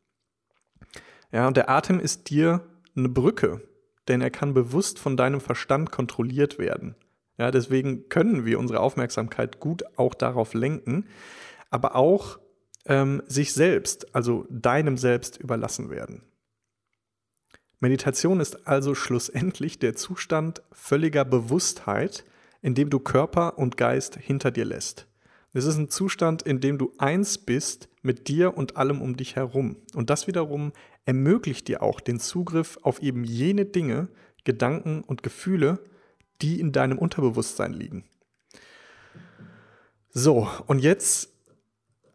Ja, 1.32 1.48
und 1.48 1.58
der 1.58 1.70
Atem 1.70 2.00
ist 2.00 2.30
dir 2.30 2.62
eine 2.96 3.10
Brücke, 3.10 3.62
denn 4.08 4.22
er 4.22 4.32
kann 4.32 4.54
bewusst 4.54 4.98
von 4.98 5.18
deinem 5.18 5.42
Verstand 5.42 5.92
kontrolliert 5.92 6.58
werden. 6.58 6.96
Ja, 7.38 7.52
deswegen 7.52 8.10
können 8.10 8.46
wir 8.46 8.60
unsere 8.60 8.80
Aufmerksamkeit 8.80 9.60
gut 9.60 9.84
auch 9.98 10.14
darauf 10.14 10.54
lenken, 10.54 11.06
aber 11.70 11.96
auch 11.96 12.40
ähm, 12.86 13.22
sich 13.28 13.54
selbst, 13.54 14.16
also 14.16 14.46
deinem 14.50 14.98
Selbst 14.98 15.38
überlassen 15.38 15.90
werden. 15.90 16.24
Meditation 17.80 18.42
ist 18.42 18.68
also 18.68 18.94
schlussendlich 18.94 19.80
der 19.80 19.96
Zustand 19.96 20.62
völliger 20.72 21.24
Bewusstheit, 21.24 22.26
in 22.62 22.76
dem 22.76 22.90
du 22.90 23.00
Körper 23.00 23.58
und 23.58 23.78
Geist 23.78 24.16
hinter 24.16 24.52
dir 24.52 24.66
lässt. 24.66 25.08
Es 25.54 25.66
ist 25.66 25.78
ein 25.78 25.90
Zustand, 25.90 26.44
in 26.44 26.60
dem 26.60 26.78
du 26.78 26.94
eins 26.98 27.38
bist 27.38 27.90
mit 28.02 28.28
dir 28.28 28.56
und 28.56 28.78
allem 28.78 29.02
um 29.02 29.18
dich 29.18 29.36
herum. 29.36 29.78
Und 29.96 30.10
das 30.10 30.28
wiederum 30.28 30.74
ermöglicht 31.06 31.68
dir 31.68 31.82
auch 31.82 32.00
den 32.00 32.20
Zugriff 32.20 32.78
auf 32.84 33.02
eben 33.02 33.24
jene 33.24 33.66
Dinge, 33.66 34.10
Gedanken 34.44 35.02
und 35.02 35.24
Gefühle, 35.24 35.80
die 36.42 36.60
in 36.60 36.72
deinem 36.72 36.98
Unterbewusstsein 36.98 37.74
liegen. 37.74 38.06
So, 40.12 40.48
und 40.68 40.80
jetzt 40.80 41.30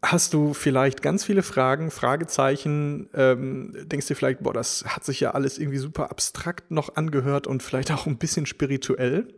hast 0.02 0.34
du 0.34 0.54
vielleicht 0.54 1.02
ganz 1.02 1.24
viele 1.24 1.42
Fragen, 1.42 1.90
Fragezeichen, 1.90 3.08
ähm, 3.14 3.74
denkst 3.88 4.06
dir 4.06 4.16
vielleicht, 4.16 4.40
boah, 4.42 4.52
das 4.52 4.84
hat 4.86 5.04
sich 5.04 5.20
ja 5.20 5.32
alles 5.32 5.58
irgendwie 5.58 5.78
super 5.78 6.10
abstrakt 6.10 6.70
noch 6.70 6.96
angehört 6.96 7.46
und 7.46 7.62
vielleicht 7.62 7.90
auch 7.90 8.06
ein 8.06 8.18
bisschen 8.18 8.46
spirituell. 8.46 9.28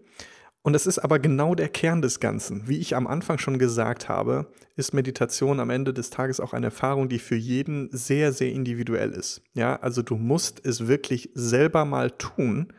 Und 0.66 0.72
das 0.72 0.88
ist 0.88 0.98
aber 0.98 1.20
genau 1.20 1.54
der 1.54 1.68
Kern 1.68 2.02
des 2.02 2.18
Ganzen. 2.18 2.66
Wie 2.66 2.80
ich 2.80 2.96
am 2.96 3.06
Anfang 3.06 3.38
schon 3.38 3.60
gesagt 3.60 4.08
habe, 4.08 4.50
ist 4.74 4.94
Meditation 4.94 5.60
am 5.60 5.70
Ende 5.70 5.94
des 5.94 6.10
Tages 6.10 6.40
auch 6.40 6.52
eine 6.54 6.66
Erfahrung, 6.66 7.08
die 7.08 7.20
für 7.20 7.36
jeden 7.36 7.88
sehr, 7.92 8.32
sehr 8.32 8.50
individuell 8.50 9.12
ist. 9.12 9.42
Ja, 9.54 9.76
also 9.76 10.02
du 10.02 10.16
musst 10.16 10.66
es 10.66 10.88
wirklich 10.88 11.30
selber 11.34 11.84
mal 11.84 12.10
tun, 12.10 12.72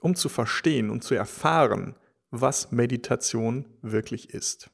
um 0.00 0.14
zu 0.14 0.30
verstehen 0.30 0.88
und 0.88 1.04
zu 1.04 1.14
erfahren, 1.14 1.94
was 2.30 2.72
Meditation 2.72 3.66
wirklich 3.82 4.30
ist. 4.30 4.70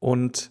Und 0.00 0.50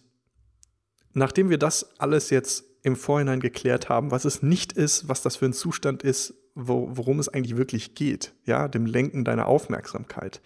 Nachdem 1.14 1.50
wir 1.50 1.60
das 1.60 2.00
alles 2.00 2.32
jetzt 2.32 2.66
im 2.82 2.96
Vorhinein 2.96 3.40
geklärt 3.40 3.88
haben, 3.88 4.12
was 4.12 4.26
es 4.26 4.42
nicht 4.42 4.74
ist, 4.74 5.08
was 5.08 5.22
das 5.22 5.36
für 5.36 5.46
ein 5.46 5.54
Zustand 5.54 6.04
ist, 6.04 6.34
worum 6.56 7.20
es 7.20 7.30
eigentlich 7.30 7.58
wirklich 7.58 7.96
geht, 7.96 8.34
ja, 8.46 8.68
dem 8.68 8.86
Lenken 8.86 9.26
deiner 9.26 9.48
Aufmerksamkeit, 9.48 10.42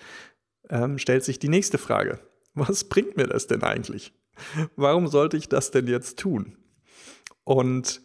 ähm, 0.70 0.98
stellt 0.98 1.24
sich 1.24 1.40
die 1.40 1.50
nächste 1.50 1.78
Frage. 1.78 2.20
Was 2.54 2.86
bringt 2.86 3.18
mir 3.18 3.28
das 3.28 3.48
denn 3.48 3.64
eigentlich? 3.64 4.14
Warum 4.76 5.08
sollte 5.08 5.38
ich 5.38 5.50
das 5.50 5.72
denn 5.72 5.88
jetzt 5.88 6.20
tun? 6.20 6.58
Und 7.44 8.02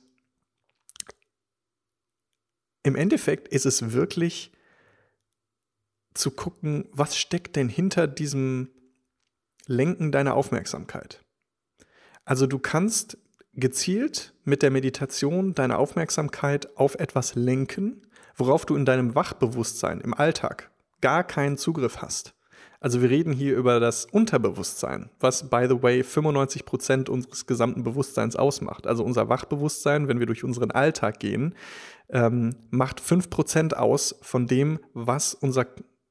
im 2.83 2.97
Endeffekt 2.97 3.49
ist 3.49 3.67
es 3.67 3.93
wirklich 3.93 4.53
zu 6.15 6.31
gucken, 6.31 6.89
was 6.93 7.17
steckt 7.17 7.57
denn 7.57 7.69
hinter 7.69 8.07
diesem 8.07 8.71
Lenken 9.67 10.13
deiner 10.13 10.35
Aufmerksamkeit? 10.35 11.25
Also 12.25 12.47
du 12.47 12.59
kannst 12.59 13.19
gezielt 13.55 14.35
mit 14.45 14.63
der 14.63 14.71
Meditation 14.71 15.55
deine 15.55 15.79
Aufmerksamkeit 15.79 16.77
auf 16.77 16.95
etwas 16.97 17.35
lenken, 17.35 18.03
worauf 18.37 18.65
du 18.67 18.77
in 18.77 18.85
deinem 18.85 19.15
Wachbewusstsein 19.15 20.01
im 20.01 20.15
Alltag 20.15 20.71
gar 21.01 21.25
keinen 21.25 21.59
Zugriff 21.59 21.99
hast. 21.99 22.35
Also 22.81 23.01
wir 23.01 23.11
reden 23.11 23.33
hier 23.33 23.57
über 23.57 23.79
das 23.79 24.07
Unterbewusstsein, 24.07 25.09
was 25.21 25.49
by 25.49 25.67
the 25.69 25.83
way 25.83 26.03
95 26.03 26.65
Prozent 26.65 27.09
unseres 27.09 27.47
gesamten 27.47 27.85
Bewusstseins 27.85 28.35
ausmacht. 28.35 28.89
Also 28.89 29.05
unser 29.05 29.29
Wachbewusstsein, 29.29 30.09
wenn 30.09 30.19
wir 30.19 30.27
durch 30.27 30.43
unseren 30.43 30.73
Alltag 30.73 31.21
gehen, 31.21 31.55
ähm, 32.09 32.57
macht 32.71 33.01
5% 33.01 33.75
aus 33.75 34.17
von 34.23 34.49
dem, 34.49 34.81
was 34.95 35.35
unser 35.35 35.67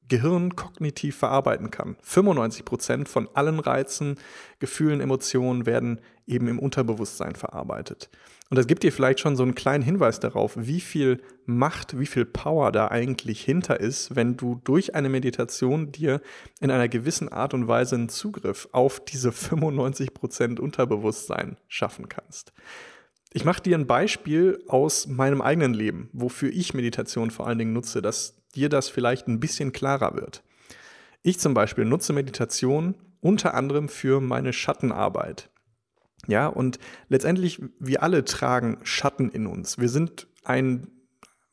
Gehirn 0.08 0.56
kognitiv 0.56 1.18
verarbeiten 1.18 1.72
kann. 1.72 1.98
95 2.04 2.64
Prozent 2.64 3.10
von 3.10 3.28
allen 3.34 3.60
Reizen, 3.60 4.18
Gefühlen, 4.60 5.02
Emotionen 5.02 5.66
werden 5.66 6.00
eben 6.32 6.48
im 6.48 6.60
Unterbewusstsein 6.60 7.36
verarbeitet. 7.36 8.10
Und 8.50 8.58
das 8.58 8.68
gibt 8.68 8.84
dir 8.84 8.92
vielleicht 8.92 9.22
schon 9.22 9.38
so 9.38 9.44
einen 9.44 9.56
kleinen 9.56 9.84
Hinweis 9.84 10.20
darauf, 10.20 10.54
wie 10.58 10.82
viel 10.82 11.22
Macht, 11.46 11.98
wie 11.98 12.06
viel 12.06 12.26
Power 12.26 12.72
da 12.72 12.90
eigentlich 12.90 13.42
hinter 13.42 13.80
ist, 13.80 14.16
wenn 14.16 14.36
du 14.36 14.60
durch 14.64 14.94
eine 14.94 15.08
Meditation 15.08 15.92
dir 15.92 16.22
in 16.60 16.70
einer 16.70 16.90
gewissen 16.90 17.30
Art 17.30 17.54
und 17.54 17.68
Weise 17.68 17.96
einen 17.96 18.10
Zugriff 18.10 18.68
auf 18.74 19.04
diese 19.06 19.32
95 19.32 20.14
Prozent 20.14 20.60
Unterbewusstsein 20.60 21.58
schaffen 21.70 22.10
kannst. 22.10 22.52
Ich 23.32 23.46
mache 23.46 23.62
dir 23.62 23.78
ein 23.78 23.88
Beispiel 23.88 24.62
aus 24.68 25.08
meinem 25.08 25.42
eigenen 25.42 25.74
Leben, 25.74 26.10
wofür 26.12 26.50
ich 26.52 26.74
Meditation 26.74 27.32
vor 27.32 27.48
allen 27.48 27.60
Dingen 27.60 27.72
nutze, 27.72 28.02
dass 28.02 28.36
dir 28.54 28.68
das 28.68 28.90
vielleicht 28.90 29.30
ein 29.30 29.40
bisschen 29.40 29.72
klarer 29.72 30.16
wird. 30.16 30.44
Ich 31.24 31.40
zum 31.40 31.54
Beispiel 31.54 31.86
nutze 31.86 32.12
Meditation 32.12 32.96
unter 33.22 33.54
anderem 33.54 33.88
für 33.88 34.20
meine 34.20 34.52
Schattenarbeit. 34.52 35.51
Ja, 36.28 36.48
und 36.48 36.80
letztendlich, 37.10 37.62
wir 37.80 38.04
alle 38.04 38.24
tragen 38.26 38.78
Schatten 38.84 39.30
in 39.30 39.48
uns. 39.48 39.80
Wir 39.80 39.90
sind 39.90 40.28
ein 40.44 40.88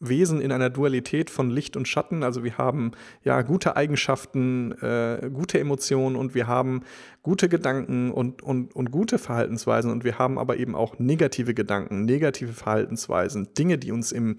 Wesen 0.01 0.41
in 0.41 0.53
einer 0.53 0.71
Dualität 0.71 1.29
von 1.29 1.51
Licht 1.51 1.77
und 1.77 1.89
Schatten. 1.89 2.23
Also 2.23 2.45
wir 2.45 2.57
haben 2.57 2.93
ja 3.25 3.43
gute 3.43 3.77
Eigenschaften, 3.77 4.73
äh, 4.81 5.29
gute 5.33 5.59
Emotionen 5.59 6.15
und 6.15 6.35
wir 6.35 6.47
haben 6.47 6.83
gute 7.23 7.49
Gedanken 7.49 8.13
und, 8.13 8.43
und, 8.43 8.77
und 8.77 8.91
gute 8.93 9.19
Verhaltensweisen 9.19 9.91
und 9.91 10.05
wir 10.05 10.19
haben 10.19 10.39
aber 10.39 10.59
eben 10.59 10.77
auch 10.77 10.99
negative 10.99 11.53
Gedanken, 11.53 12.05
negative 12.05 12.53
Verhaltensweisen, 12.53 13.49
Dinge, 13.55 13.79
die 13.79 13.91
uns 13.91 14.13
im 14.13 14.37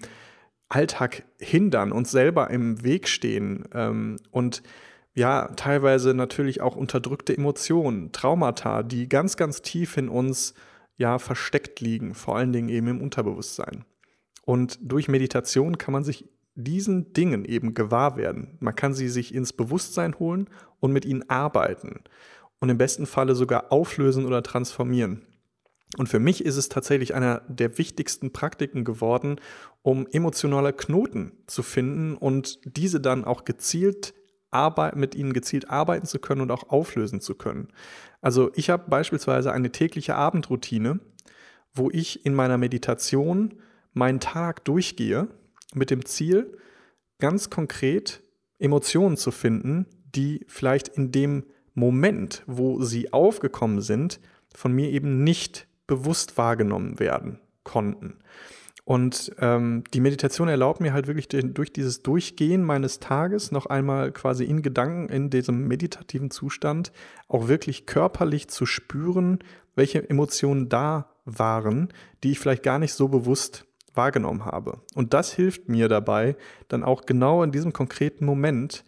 Alltag 0.70 1.24
hindern, 1.38 1.92
uns 1.92 2.10
selber 2.10 2.48
im 2.50 2.82
Weg 2.82 3.08
stehen 3.08 3.64
ähm, 3.74 4.16
und 4.30 4.62
ja, 5.14 5.48
teilweise 5.56 6.14
natürlich 6.14 6.60
auch 6.60 6.76
unterdrückte 6.76 7.36
Emotionen, 7.36 8.12
Traumata, 8.12 8.82
die 8.82 9.08
ganz, 9.08 9.36
ganz 9.36 9.62
tief 9.62 9.96
in 9.96 10.08
uns 10.08 10.54
ja 10.96 11.18
versteckt 11.18 11.80
liegen, 11.80 12.14
vor 12.14 12.36
allen 12.36 12.52
Dingen 12.52 12.68
eben 12.68 12.88
im 12.88 13.00
Unterbewusstsein. 13.00 13.84
Und 14.44 14.78
durch 14.82 15.08
Meditation 15.08 15.78
kann 15.78 15.92
man 15.92 16.04
sich 16.04 16.28
diesen 16.54 17.12
Dingen 17.12 17.44
eben 17.44 17.74
gewahr 17.74 18.16
werden. 18.16 18.56
Man 18.60 18.74
kann 18.74 18.94
sie 18.94 19.08
sich 19.08 19.34
ins 19.34 19.52
Bewusstsein 19.52 20.18
holen 20.18 20.48
und 20.78 20.92
mit 20.92 21.04
ihnen 21.04 21.28
arbeiten 21.28 22.02
und 22.60 22.68
im 22.68 22.78
besten 22.78 23.06
Falle 23.06 23.34
sogar 23.34 23.72
auflösen 23.72 24.26
oder 24.26 24.42
transformieren. 24.42 25.26
Und 25.96 26.08
für 26.08 26.20
mich 26.20 26.44
ist 26.44 26.56
es 26.56 26.68
tatsächlich 26.68 27.14
einer 27.14 27.42
der 27.48 27.76
wichtigsten 27.78 28.32
Praktiken 28.32 28.84
geworden, 28.84 29.40
um 29.82 30.06
emotionale 30.12 30.72
Knoten 30.72 31.32
zu 31.46 31.62
finden 31.62 32.16
und 32.16 32.60
diese 32.64 33.00
dann 33.00 33.24
auch 33.24 33.44
gezielt 33.44 34.14
arbeiten, 34.50 35.00
mit 35.00 35.14
ihnen 35.14 35.32
gezielt 35.32 35.70
arbeiten 35.70 36.06
zu 36.06 36.18
können 36.18 36.40
und 36.40 36.50
auch 36.50 36.68
auflösen 36.70 37.20
zu 37.20 37.34
können. 37.34 37.68
Also 38.20 38.50
ich 38.54 38.70
habe 38.70 38.88
beispielsweise 38.88 39.52
eine 39.52 39.72
tägliche 39.72 40.14
Abendroutine, 40.14 41.00
wo 41.72 41.90
ich 41.90 42.26
in 42.26 42.34
meiner 42.34 42.58
Meditation 42.58 43.54
meinen 43.92 44.20
Tag 44.20 44.64
durchgehe 44.64 45.28
mit 45.74 45.90
dem 45.90 46.04
Ziel, 46.04 46.58
ganz 47.18 47.50
konkret 47.50 48.22
Emotionen 48.58 49.16
zu 49.16 49.30
finden, 49.30 49.86
die 50.14 50.44
vielleicht 50.48 50.88
in 50.88 51.12
dem 51.12 51.44
Moment, 51.74 52.42
wo 52.46 52.82
sie 52.82 53.12
aufgekommen 53.12 53.80
sind, 53.80 54.20
von 54.54 54.72
mir 54.72 54.90
eben 54.90 55.22
nicht 55.22 55.66
bewusst 55.86 56.36
wahrgenommen 56.36 56.98
werden 56.98 57.40
konnten. 57.62 58.18
Und 58.90 59.30
ähm, 59.38 59.84
die 59.94 60.00
Meditation 60.00 60.48
erlaubt 60.48 60.80
mir 60.80 60.92
halt 60.92 61.06
wirklich 61.06 61.28
durch 61.28 61.72
dieses 61.72 62.02
Durchgehen 62.02 62.64
meines 62.64 62.98
Tages 62.98 63.52
noch 63.52 63.66
einmal 63.66 64.10
quasi 64.10 64.42
in 64.42 64.62
Gedanken 64.62 65.08
in 65.08 65.30
diesem 65.30 65.68
meditativen 65.68 66.32
Zustand 66.32 66.90
auch 67.28 67.46
wirklich 67.46 67.86
körperlich 67.86 68.48
zu 68.48 68.66
spüren, 68.66 69.38
welche 69.76 70.10
Emotionen 70.10 70.68
da 70.68 71.08
waren, 71.24 71.92
die 72.24 72.32
ich 72.32 72.40
vielleicht 72.40 72.64
gar 72.64 72.80
nicht 72.80 72.92
so 72.92 73.06
bewusst 73.06 73.64
wahrgenommen 73.94 74.44
habe. 74.44 74.80
Und 74.96 75.14
das 75.14 75.32
hilft 75.32 75.68
mir 75.68 75.86
dabei, 75.86 76.34
dann 76.66 76.82
auch 76.82 77.06
genau 77.06 77.44
in 77.44 77.52
diesem 77.52 77.72
konkreten 77.72 78.24
Moment 78.24 78.84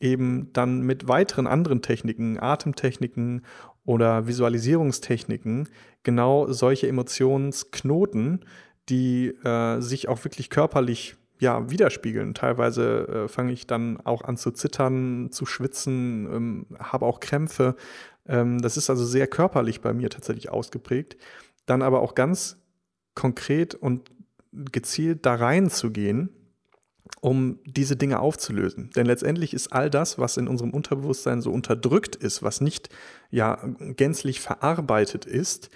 eben 0.00 0.52
dann 0.52 0.80
mit 0.80 1.06
weiteren 1.06 1.46
anderen 1.46 1.80
Techniken, 1.80 2.40
Atemtechniken 2.40 3.44
oder 3.84 4.26
Visualisierungstechniken, 4.26 5.68
genau 6.02 6.50
solche 6.50 6.88
Emotionsknoten, 6.88 8.44
die 8.88 9.28
äh, 9.28 9.80
sich 9.80 10.08
auch 10.08 10.24
wirklich 10.24 10.50
körperlich 10.50 11.16
ja, 11.38 11.70
widerspiegeln. 11.70 12.34
Teilweise 12.34 13.08
äh, 13.08 13.28
fange 13.28 13.52
ich 13.52 13.66
dann 13.66 14.00
auch 14.00 14.22
an 14.22 14.36
zu 14.36 14.50
zittern, 14.50 15.30
zu 15.30 15.46
schwitzen, 15.46 16.26
ähm, 16.32 16.66
habe 16.78 17.06
auch 17.06 17.20
Krämpfe. 17.20 17.76
Ähm, 18.26 18.60
das 18.60 18.76
ist 18.76 18.90
also 18.90 19.04
sehr 19.04 19.26
körperlich 19.26 19.80
bei 19.80 19.92
mir 19.92 20.10
tatsächlich 20.10 20.50
ausgeprägt. 20.50 21.16
Dann 21.66 21.82
aber 21.82 22.00
auch 22.00 22.14
ganz 22.14 22.58
konkret 23.14 23.74
und 23.74 24.10
gezielt 24.52 25.26
da 25.26 25.34
reinzugehen, 25.34 26.30
um 27.20 27.58
diese 27.64 27.96
Dinge 27.96 28.20
aufzulösen. 28.20 28.90
Denn 28.96 29.06
letztendlich 29.06 29.54
ist 29.54 29.72
all 29.72 29.90
das, 29.90 30.18
was 30.18 30.36
in 30.36 30.48
unserem 30.48 30.70
Unterbewusstsein 30.70 31.42
so 31.42 31.50
unterdrückt 31.50 32.16
ist, 32.16 32.42
was 32.42 32.60
nicht 32.60 32.90
ja 33.30 33.58
gänzlich 33.96 34.40
verarbeitet 34.40 35.24
ist, 35.24 35.70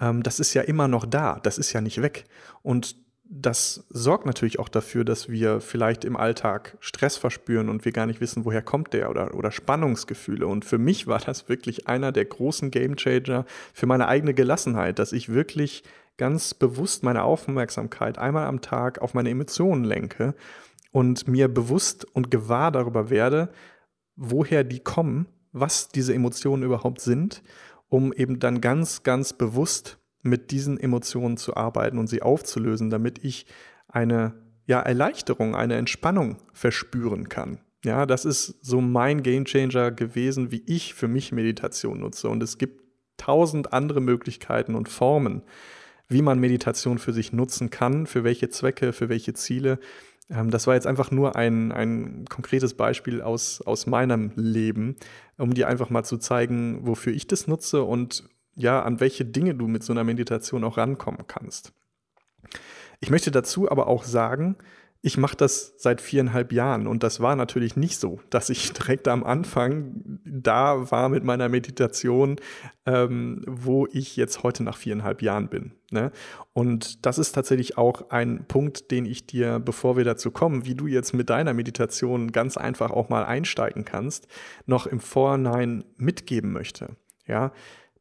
ähm, 0.00 0.22
das 0.22 0.40
ist 0.40 0.54
ja 0.54 0.62
immer 0.62 0.88
noch 0.88 1.06
da, 1.06 1.38
das 1.42 1.58
ist 1.58 1.72
ja 1.72 1.80
nicht 1.80 2.02
weg. 2.02 2.24
Und 2.62 2.96
das 3.34 3.86
sorgt 3.88 4.26
natürlich 4.26 4.58
auch 4.58 4.68
dafür, 4.68 5.04
dass 5.04 5.30
wir 5.30 5.62
vielleicht 5.62 6.04
im 6.04 6.18
Alltag 6.18 6.76
Stress 6.80 7.16
verspüren 7.16 7.70
und 7.70 7.86
wir 7.86 7.92
gar 7.92 8.04
nicht 8.04 8.20
wissen, 8.20 8.44
woher 8.44 8.60
kommt 8.60 8.92
der 8.92 9.08
oder, 9.08 9.34
oder 9.34 9.50
Spannungsgefühle. 9.50 10.46
Und 10.46 10.66
für 10.66 10.76
mich 10.76 11.06
war 11.06 11.18
das 11.18 11.48
wirklich 11.48 11.88
einer 11.88 12.12
der 12.12 12.26
großen 12.26 12.70
Gamechanger 12.70 13.46
für 13.72 13.86
meine 13.86 14.06
eigene 14.06 14.34
Gelassenheit, 14.34 14.98
dass 14.98 15.12
ich 15.12 15.30
wirklich 15.30 15.82
ganz 16.18 16.52
bewusst 16.52 17.04
meine 17.04 17.22
Aufmerksamkeit 17.22 18.18
einmal 18.18 18.46
am 18.46 18.60
Tag 18.60 19.00
auf 19.00 19.14
meine 19.14 19.30
Emotionen 19.30 19.84
lenke 19.84 20.34
und 20.90 21.26
mir 21.26 21.48
bewusst 21.48 22.04
und 22.14 22.30
gewahr 22.30 22.70
darüber 22.70 23.08
werde, 23.08 23.48
woher 24.14 24.62
die 24.62 24.80
kommen, 24.80 25.26
was 25.52 25.88
diese 25.88 26.12
Emotionen 26.12 26.62
überhaupt 26.62 27.00
sind, 27.00 27.42
um 27.92 28.10
eben 28.14 28.38
dann 28.38 28.62
ganz, 28.62 29.02
ganz 29.02 29.34
bewusst 29.34 29.98
mit 30.22 30.50
diesen 30.50 30.80
Emotionen 30.80 31.36
zu 31.36 31.56
arbeiten 31.56 31.98
und 31.98 32.06
sie 32.06 32.22
aufzulösen, 32.22 32.88
damit 32.88 33.22
ich 33.22 33.44
eine 33.86 34.32
ja, 34.64 34.80
Erleichterung, 34.80 35.54
eine 35.54 35.76
Entspannung 35.76 36.38
verspüren 36.54 37.28
kann. 37.28 37.60
Ja, 37.84 38.06
das 38.06 38.24
ist 38.24 38.64
so 38.64 38.80
mein 38.80 39.22
Gamechanger 39.22 39.90
gewesen, 39.90 40.50
wie 40.50 40.62
ich 40.66 40.94
für 40.94 41.06
mich 41.06 41.32
Meditation 41.32 42.00
nutze. 42.00 42.30
Und 42.30 42.42
es 42.42 42.56
gibt 42.56 42.82
tausend 43.18 43.74
andere 43.74 44.00
Möglichkeiten 44.00 44.74
und 44.74 44.88
Formen, 44.88 45.42
wie 46.08 46.22
man 46.22 46.38
Meditation 46.38 46.96
für 46.96 47.12
sich 47.12 47.34
nutzen 47.34 47.68
kann, 47.68 48.06
für 48.06 48.24
welche 48.24 48.48
Zwecke, 48.48 48.94
für 48.94 49.10
welche 49.10 49.34
Ziele. 49.34 49.78
Ähm, 50.30 50.50
das 50.50 50.66
war 50.66 50.74
jetzt 50.74 50.86
einfach 50.86 51.10
nur 51.10 51.36
ein, 51.36 51.72
ein 51.72 52.24
konkretes 52.28 52.74
Beispiel 52.74 53.22
aus, 53.22 53.60
aus 53.62 53.86
meinem 53.86 54.32
Leben, 54.36 54.96
um 55.38 55.54
dir 55.54 55.68
einfach 55.68 55.90
mal 55.90 56.04
zu 56.04 56.18
zeigen, 56.18 56.86
wofür 56.86 57.12
ich 57.12 57.26
das 57.26 57.46
nutze 57.46 57.82
und 57.82 58.24
ja, 58.54 58.82
an 58.82 59.00
welche 59.00 59.24
Dinge 59.24 59.54
du 59.54 59.66
mit 59.66 59.82
so 59.82 59.92
einer 59.92 60.04
Meditation 60.04 60.64
auch 60.64 60.76
rankommen 60.76 61.26
kannst. 61.26 61.72
Ich 63.00 63.10
möchte 63.10 63.30
dazu 63.30 63.70
aber 63.70 63.86
auch 63.86 64.04
sagen, 64.04 64.56
ich 65.04 65.18
mache 65.18 65.36
das 65.36 65.74
seit 65.78 66.00
viereinhalb 66.00 66.52
Jahren 66.52 66.86
und 66.86 67.02
das 67.02 67.18
war 67.18 67.34
natürlich 67.34 67.76
nicht 67.76 67.98
so, 67.98 68.20
dass 68.30 68.50
ich 68.50 68.72
direkt 68.72 69.08
am 69.08 69.24
Anfang 69.24 70.20
da 70.24 70.90
war 70.90 71.08
mit 71.08 71.24
meiner 71.24 71.48
Meditation, 71.48 72.36
ähm, 72.86 73.42
wo 73.46 73.88
ich 73.92 74.16
jetzt 74.16 74.44
heute 74.44 74.62
nach 74.62 74.76
viereinhalb 74.76 75.20
Jahren 75.20 75.48
bin. 75.48 75.72
Ne? 75.90 76.12
Und 76.52 77.04
das 77.04 77.18
ist 77.18 77.32
tatsächlich 77.32 77.76
auch 77.76 78.10
ein 78.10 78.44
Punkt, 78.46 78.92
den 78.92 79.04
ich 79.04 79.26
dir, 79.26 79.58
bevor 79.58 79.96
wir 79.96 80.04
dazu 80.04 80.30
kommen, 80.30 80.64
wie 80.64 80.76
du 80.76 80.86
jetzt 80.86 81.12
mit 81.12 81.28
deiner 81.28 81.52
Meditation 81.52 82.30
ganz 82.30 82.56
einfach 82.56 82.92
auch 82.92 83.08
mal 83.08 83.24
einsteigen 83.24 83.84
kannst, 83.84 84.28
noch 84.66 84.86
im 84.86 85.00
Vorhinein 85.00 85.84
mitgeben 85.96 86.52
möchte. 86.52 86.96
Ja, 87.26 87.52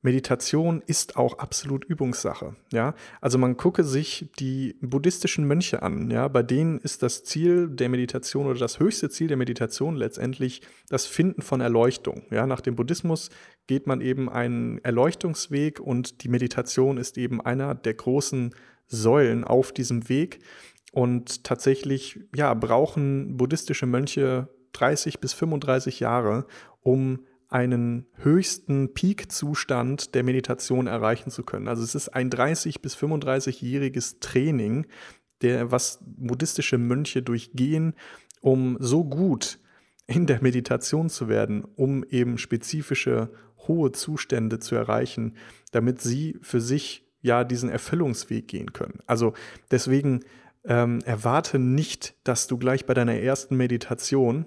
Meditation 0.03 0.81
ist 0.85 1.15
auch 1.15 1.37
absolut 1.37 1.85
Übungssache. 1.85 2.55
Ja, 2.71 2.95
also 3.21 3.37
man 3.37 3.55
gucke 3.55 3.83
sich 3.83 4.31
die 4.39 4.75
buddhistischen 4.81 5.45
Mönche 5.45 5.83
an. 5.83 6.09
Ja, 6.09 6.27
bei 6.27 6.41
denen 6.41 6.79
ist 6.79 7.03
das 7.03 7.23
Ziel 7.23 7.69
der 7.69 7.89
Meditation 7.89 8.47
oder 8.47 8.59
das 8.59 8.79
höchste 8.79 9.09
Ziel 9.09 9.27
der 9.27 9.37
Meditation 9.37 9.95
letztendlich 9.95 10.61
das 10.89 11.05
Finden 11.05 11.43
von 11.43 11.61
Erleuchtung. 11.61 12.23
Ja, 12.31 12.47
nach 12.47 12.61
dem 12.61 12.75
Buddhismus 12.75 13.29
geht 13.67 13.85
man 13.85 14.01
eben 14.01 14.27
einen 14.27 14.79
Erleuchtungsweg 14.79 15.79
und 15.79 16.23
die 16.23 16.29
Meditation 16.29 16.97
ist 16.97 17.17
eben 17.17 17.39
einer 17.39 17.75
der 17.75 17.93
großen 17.93 18.55
Säulen 18.87 19.43
auf 19.43 19.71
diesem 19.71 20.09
Weg. 20.09 20.39
Und 20.91 21.43
tatsächlich, 21.43 22.19
ja, 22.35 22.53
brauchen 22.53 23.37
buddhistische 23.37 23.85
Mönche 23.85 24.49
30 24.73 25.19
bis 25.19 25.33
35 25.33 25.99
Jahre, 25.99 26.45
um 26.81 27.19
einen 27.51 28.07
höchsten 28.15 28.93
Peak-Zustand 28.93 30.15
der 30.15 30.23
Meditation 30.23 30.87
erreichen 30.87 31.29
zu 31.29 31.43
können. 31.43 31.67
Also 31.67 31.83
es 31.83 31.95
ist 31.95 32.09
ein 32.09 32.29
30 32.29 32.81
bis 32.81 32.95
35-jähriges 32.95 34.19
Training, 34.21 34.87
der 35.41 35.69
was 35.69 35.99
buddhistische 36.01 36.77
Mönche 36.77 37.21
durchgehen, 37.21 37.93
um 38.39 38.77
so 38.79 39.03
gut 39.03 39.59
in 40.07 40.27
der 40.27 40.41
Meditation 40.41 41.09
zu 41.09 41.27
werden, 41.27 41.65
um 41.75 42.05
eben 42.05 42.37
spezifische 42.37 43.31
hohe 43.67 43.91
Zustände 43.91 44.59
zu 44.59 44.75
erreichen, 44.75 45.35
damit 45.71 46.01
sie 46.01 46.37
für 46.41 46.61
sich 46.61 47.05
ja 47.21 47.43
diesen 47.43 47.69
Erfüllungsweg 47.69 48.47
gehen 48.47 48.71
können. 48.71 48.99
Also 49.07 49.33
deswegen 49.69 50.21
ähm, 50.63 51.01
erwarte 51.05 51.59
nicht, 51.59 52.15
dass 52.23 52.47
du 52.47 52.57
gleich 52.57 52.85
bei 52.85 52.93
deiner 52.93 53.15
ersten 53.15 53.57
Meditation 53.57 54.45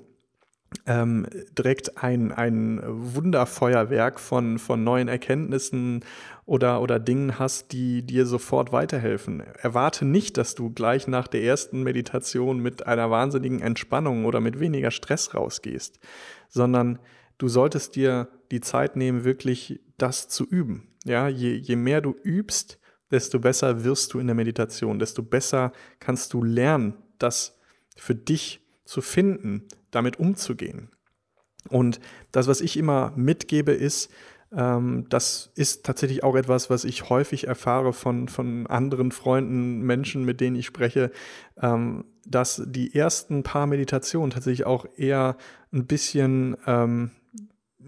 ähm, 0.86 1.26
direkt 1.56 2.02
ein, 2.02 2.32
ein 2.32 2.80
Wunderfeuerwerk 2.84 4.20
von, 4.20 4.58
von 4.58 4.84
neuen 4.84 5.08
Erkenntnissen 5.08 6.04
oder, 6.46 6.82
oder 6.82 6.98
Dingen 6.98 7.38
hast, 7.38 7.72
die 7.72 8.02
dir 8.02 8.26
sofort 8.26 8.72
weiterhelfen. 8.72 9.40
Erwarte 9.40 10.04
nicht, 10.04 10.36
dass 10.36 10.54
du 10.54 10.70
gleich 10.70 11.06
nach 11.06 11.26
der 11.26 11.42
ersten 11.42 11.82
Meditation 11.82 12.58
mit 12.60 12.86
einer 12.86 13.10
wahnsinnigen 13.10 13.60
Entspannung 13.60 14.24
oder 14.24 14.40
mit 14.40 14.60
weniger 14.60 14.90
Stress 14.90 15.34
rausgehst, 15.34 15.98
sondern 16.48 16.98
du 17.38 17.48
solltest 17.48 17.96
dir 17.96 18.28
die 18.50 18.60
Zeit 18.60 18.96
nehmen, 18.96 19.24
wirklich 19.24 19.80
das 19.96 20.28
zu 20.28 20.44
üben. 20.44 20.88
Ja, 21.04 21.28
je, 21.28 21.54
je 21.54 21.76
mehr 21.76 22.00
du 22.00 22.14
übst, 22.22 22.78
desto 23.10 23.38
besser 23.38 23.84
wirst 23.84 24.12
du 24.12 24.18
in 24.18 24.26
der 24.26 24.36
Meditation, 24.36 24.98
desto 24.98 25.22
besser 25.22 25.72
kannst 26.00 26.32
du 26.32 26.42
lernen, 26.42 26.94
das 27.18 27.58
für 27.96 28.14
dich 28.14 28.63
zu 28.84 29.00
finden, 29.00 29.64
damit 29.90 30.18
umzugehen. 30.18 30.90
Und 31.70 32.00
das, 32.32 32.46
was 32.46 32.60
ich 32.60 32.76
immer 32.76 33.12
mitgebe, 33.16 33.72
ist, 33.72 34.10
ähm, 34.56 35.06
das 35.08 35.50
ist 35.54 35.84
tatsächlich 35.84 36.22
auch 36.22 36.36
etwas, 36.36 36.70
was 36.70 36.84
ich 36.84 37.08
häufig 37.08 37.46
erfahre 37.46 37.92
von, 37.92 38.28
von 38.28 38.66
anderen 38.66 39.10
Freunden, 39.12 39.80
Menschen, 39.80 40.24
mit 40.24 40.40
denen 40.40 40.56
ich 40.56 40.66
spreche, 40.66 41.10
ähm, 41.60 42.04
dass 42.26 42.62
die 42.66 42.94
ersten 42.94 43.42
paar 43.42 43.66
Meditationen 43.66 44.30
tatsächlich 44.30 44.66
auch 44.66 44.86
eher 44.96 45.36
ein 45.72 45.86
bisschen, 45.86 46.56
ähm, 46.66 47.10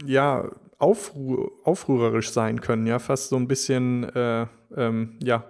ja, 0.04 0.50
aufruhr, 0.78 1.52
aufrührerisch 1.64 2.30
sein 2.30 2.60
können, 2.60 2.86
ja, 2.86 2.98
fast 2.98 3.30
so 3.30 3.36
ein 3.36 3.48
bisschen, 3.48 4.04
äh, 4.04 4.46
ähm, 4.76 5.18
ja, 5.22 5.46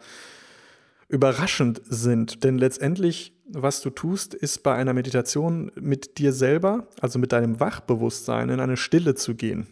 überraschend 1.09 1.81
sind. 1.85 2.45
Denn 2.45 2.59
letztendlich 2.59 3.37
was 3.49 3.81
du 3.81 3.91
tust, 3.91 4.35
ist 4.35 4.63
bei 4.63 4.75
einer 4.75 4.93
Meditation 4.93 5.71
mit 5.77 6.19
dir 6.19 6.33
selber, 6.33 6.89
also 7.01 7.19
mit 7.19 7.33
deinem 7.33 7.61
Wachbewusstsein, 7.61 8.49
in 8.49 8.61
eine 8.61 8.77
Stille 8.77 9.15
zu 9.15 9.35
gehen. 9.35 9.69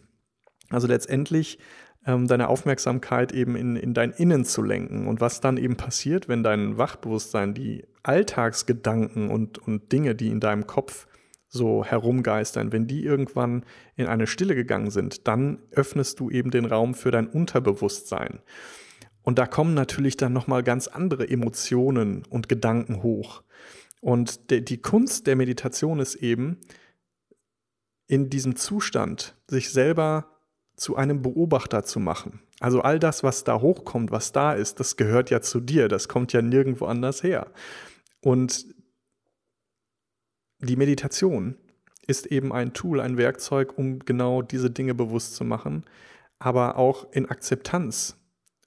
Also 0.69 0.87
letztendlich 0.87 1.59
ähm, 2.05 2.27
deine 2.27 2.47
Aufmerksamkeit 2.47 3.33
eben 3.33 3.55
in, 3.55 3.75
in 3.75 3.93
dein 3.93 4.11
Innen 4.11 4.45
zu 4.45 4.61
lenken. 4.61 5.07
Und 5.07 5.19
was 5.19 5.41
dann 5.41 5.57
eben 5.57 5.75
passiert, 5.75 6.29
wenn 6.29 6.43
dein 6.43 6.77
Wachbewusstsein 6.77 7.53
die 7.53 7.85
Alltagsgedanken 8.03 9.29
und, 9.29 9.57
und 9.57 9.91
Dinge, 9.91 10.15
die 10.15 10.29
in 10.29 10.39
deinem 10.39 10.67
Kopf 10.67 11.07
so 11.47 11.83
herumgeistern, 11.83 12.71
wenn 12.71 12.87
die 12.87 13.03
irgendwann 13.03 13.65
in 13.95 14.07
eine 14.07 14.27
Stille 14.27 14.55
gegangen 14.55 14.89
sind, 14.89 15.27
dann 15.27 15.59
öffnest 15.71 16.19
du 16.19 16.29
eben 16.29 16.51
den 16.51 16.65
Raum 16.65 16.93
für 16.95 17.11
dein 17.11 17.27
Unterbewusstsein. 17.27 18.39
Und 19.25 19.39
da 19.39 19.47
kommen 19.47 19.73
natürlich 19.73 20.17
dann 20.17 20.33
nochmal 20.33 20.61
ganz 20.61 20.87
andere 20.87 21.27
Emotionen 21.27 22.23
und 22.29 22.47
Gedanken 22.47 23.01
hoch. 23.01 23.41
Und 23.99 24.51
de, 24.51 24.61
die 24.61 24.77
Kunst 24.77 25.25
der 25.25 25.35
Meditation 25.35 25.99
ist 25.99 26.13
eben, 26.15 26.59
in 28.05 28.29
diesem 28.29 28.55
Zustand 28.55 29.35
sich 29.47 29.71
selber 29.71 30.27
zu 30.75 30.95
einem 30.95 31.23
Beobachter 31.23 31.83
zu 31.83 31.99
machen. 31.99 32.39
Also 32.59 32.81
all 32.81 32.99
das, 32.99 33.23
was 33.23 33.43
da 33.43 33.61
hochkommt, 33.61 34.11
was 34.11 34.31
da 34.31 34.53
ist, 34.53 34.79
das 34.79 34.95
gehört 34.95 35.31
ja 35.31 35.41
zu 35.41 35.59
dir, 35.59 35.87
das 35.87 36.07
kommt 36.07 36.31
ja 36.31 36.43
nirgendwo 36.43 36.85
anders 36.85 37.23
her. 37.23 37.51
Und 38.21 38.67
die 40.59 40.75
Meditation 40.75 41.57
ist 42.05 42.27
eben 42.27 42.53
ein 42.53 42.73
Tool, 42.73 43.01
ein 43.01 43.17
Werkzeug, 43.17 43.75
um 43.75 43.97
genau 43.99 44.43
diese 44.43 44.69
Dinge 44.69 44.93
bewusst 44.93 45.33
zu 45.35 45.43
machen, 45.43 45.83
aber 46.37 46.77
auch 46.77 47.11
in 47.11 47.27
Akzeptanz 47.27 48.17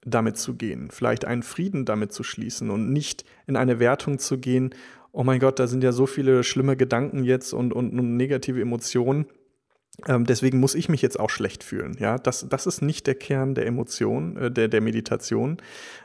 damit 0.04 0.38
zu 0.38 0.54
gehen, 0.54 0.90
vielleicht 0.90 1.24
einen 1.24 1.42
Frieden 1.42 1.84
damit 1.84 2.12
zu 2.12 2.22
schließen 2.22 2.70
und 2.70 2.92
nicht 2.92 3.24
in 3.46 3.56
eine 3.56 3.78
Wertung 3.78 4.18
zu 4.18 4.38
gehen, 4.38 4.74
oh 5.12 5.24
mein 5.24 5.40
Gott, 5.40 5.58
da 5.58 5.66
sind 5.66 5.82
ja 5.82 5.92
so 5.92 6.06
viele 6.06 6.44
schlimme 6.44 6.76
Gedanken 6.76 7.24
jetzt 7.24 7.52
und, 7.52 7.72
und, 7.72 7.98
und 7.98 8.16
negative 8.16 8.60
Emotionen. 8.60 9.26
Ähm, 10.06 10.24
deswegen 10.24 10.60
muss 10.60 10.76
ich 10.76 10.88
mich 10.88 11.02
jetzt 11.02 11.18
auch 11.18 11.30
schlecht 11.30 11.64
fühlen. 11.64 11.96
Ja, 11.98 12.18
das, 12.18 12.46
das 12.48 12.66
ist 12.66 12.82
nicht 12.82 13.06
der 13.06 13.16
Kern 13.16 13.54
der 13.54 13.66
Emotion, 13.66 14.36
äh, 14.36 14.50
der, 14.50 14.68
der 14.68 14.80
Meditation, 14.80 15.56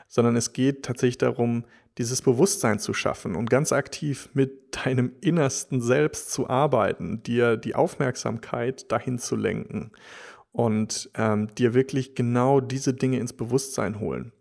sondern 0.08 0.34
es 0.34 0.52
geht 0.52 0.84
tatsächlich 0.84 1.18
darum, 1.18 1.64
dieses 1.96 2.22
Bewusstsein 2.22 2.80
zu 2.80 2.92
schaffen 2.92 3.36
und 3.36 3.48
ganz 3.48 3.72
aktiv 3.72 4.28
mit 4.34 4.84
deinem 4.84 5.12
innersten 5.20 5.80
Selbst 5.80 6.32
zu 6.32 6.50
arbeiten, 6.50 7.22
dir 7.22 7.56
die 7.56 7.76
Aufmerksamkeit 7.76 8.90
dahin 8.90 9.20
zu 9.20 9.36
lenken 9.36 9.92
und 10.54 11.10
ähm, 11.16 11.52
dir 11.56 11.74
wirklich 11.74 12.14
genau 12.14 12.60
diese 12.60 12.94
Dinge 12.94 13.18
ins 13.18 13.32
Bewusstsein 13.32 13.98
holen. 13.98 14.32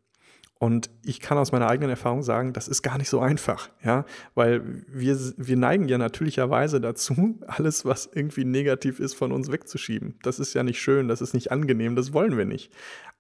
Und 0.60 0.92
ich 1.04 1.20
kann 1.20 1.40
aus 1.40 1.52
meiner 1.52 1.68
eigenen 1.68 1.90
Erfahrung 1.90 2.22
sagen, 2.22 2.54
das 2.54 2.68
ist 2.68 2.84
gar 2.84 3.00
nicht 3.00 3.10
so 3.10 3.20
einfach, 3.20 3.70
ja, 3.84 4.06
weil 4.36 4.86
wir, 4.88 5.18
wir 5.38 5.58
neigen 5.58 5.90
ja 5.90 5.98
natürlicherweise 5.98 6.80
dazu, 6.80 7.40
alles, 7.48 7.84
was 7.84 8.08
irgendwie 8.14 8.46
negativ 8.46 9.00
ist, 9.00 9.16
von 9.16 9.32
uns 9.32 9.52
wegzuschieben. 9.52 10.20
Das 10.22 10.40
ist 10.40 10.54
ja 10.54 10.62
nicht 10.62 10.80
schön, 10.80 11.08
das 11.08 11.20
ist 11.20 11.34
nicht 11.34 11.52
angenehm, 11.52 11.96
das 11.96 12.14
wollen 12.14 12.38
wir 12.38 12.46
nicht. 12.46 12.72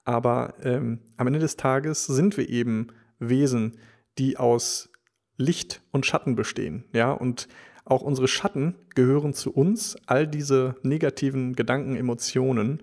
Aber 0.06 0.54
ähm, 0.62 1.00
am 1.18 1.26
Ende 1.26 1.40
des 1.40 1.58
Tages 1.58 2.06
sind 2.06 2.38
wir 2.38 2.48
eben 2.48 2.90
Wesen, 3.18 3.80
die 4.20 4.38
aus 4.38 4.92
Licht 5.36 5.82
und 5.92 6.06
Schatten 6.06 6.36
bestehen, 6.36 6.86
ja, 6.94 7.12
und 7.12 7.48
auch 7.86 8.02
unsere 8.02 8.28
Schatten 8.28 8.76
gehören 8.96 9.34
zu 9.34 9.52
uns. 9.52 9.98
All 10.06 10.28
diese 10.28 10.76
negativen 10.84 11.54
Gedanken, 11.56 11.96
Emotionen 11.96 12.82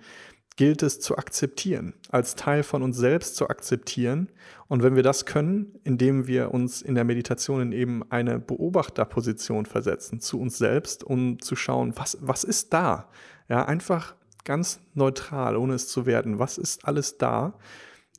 gilt 0.56 0.82
es 0.82 1.00
zu 1.00 1.16
akzeptieren, 1.16 1.94
als 2.10 2.34
Teil 2.34 2.62
von 2.62 2.82
uns 2.82 2.98
selbst 2.98 3.36
zu 3.36 3.48
akzeptieren. 3.48 4.28
Und 4.68 4.82
wenn 4.82 4.94
wir 4.94 5.02
das 5.02 5.24
können, 5.24 5.78
indem 5.84 6.26
wir 6.26 6.52
uns 6.52 6.82
in 6.82 6.94
der 6.94 7.04
Meditation 7.04 7.62
in 7.62 7.72
eben 7.72 8.02
eine 8.10 8.38
Beobachterposition 8.38 9.64
versetzen 9.64 10.20
zu 10.20 10.38
uns 10.38 10.58
selbst, 10.58 11.02
um 11.02 11.40
zu 11.40 11.56
schauen, 11.56 11.94
was, 11.96 12.18
was 12.20 12.44
ist 12.44 12.74
da? 12.74 13.08
Ja, 13.48 13.64
einfach 13.64 14.14
ganz 14.44 14.80
neutral, 14.92 15.56
ohne 15.56 15.74
es 15.74 15.88
zu 15.88 16.04
werten. 16.04 16.38
Was 16.38 16.58
ist 16.58 16.86
alles 16.86 17.16
da? 17.16 17.54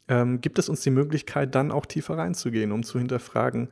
Ähm, 0.08 0.42
gibt 0.42 0.58
es 0.58 0.68
uns 0.68 0.82
die 0.82 0.90
Möglichkeit, 0.90 1.54
dann 1.54 1.72
auch 1.72 1.86
tiefer 1.86 2.18
reinzugehen, 2.18 2.72
um 2.72 2.82
zu 2.82 2.98
hinterfragen, 2.98 3.70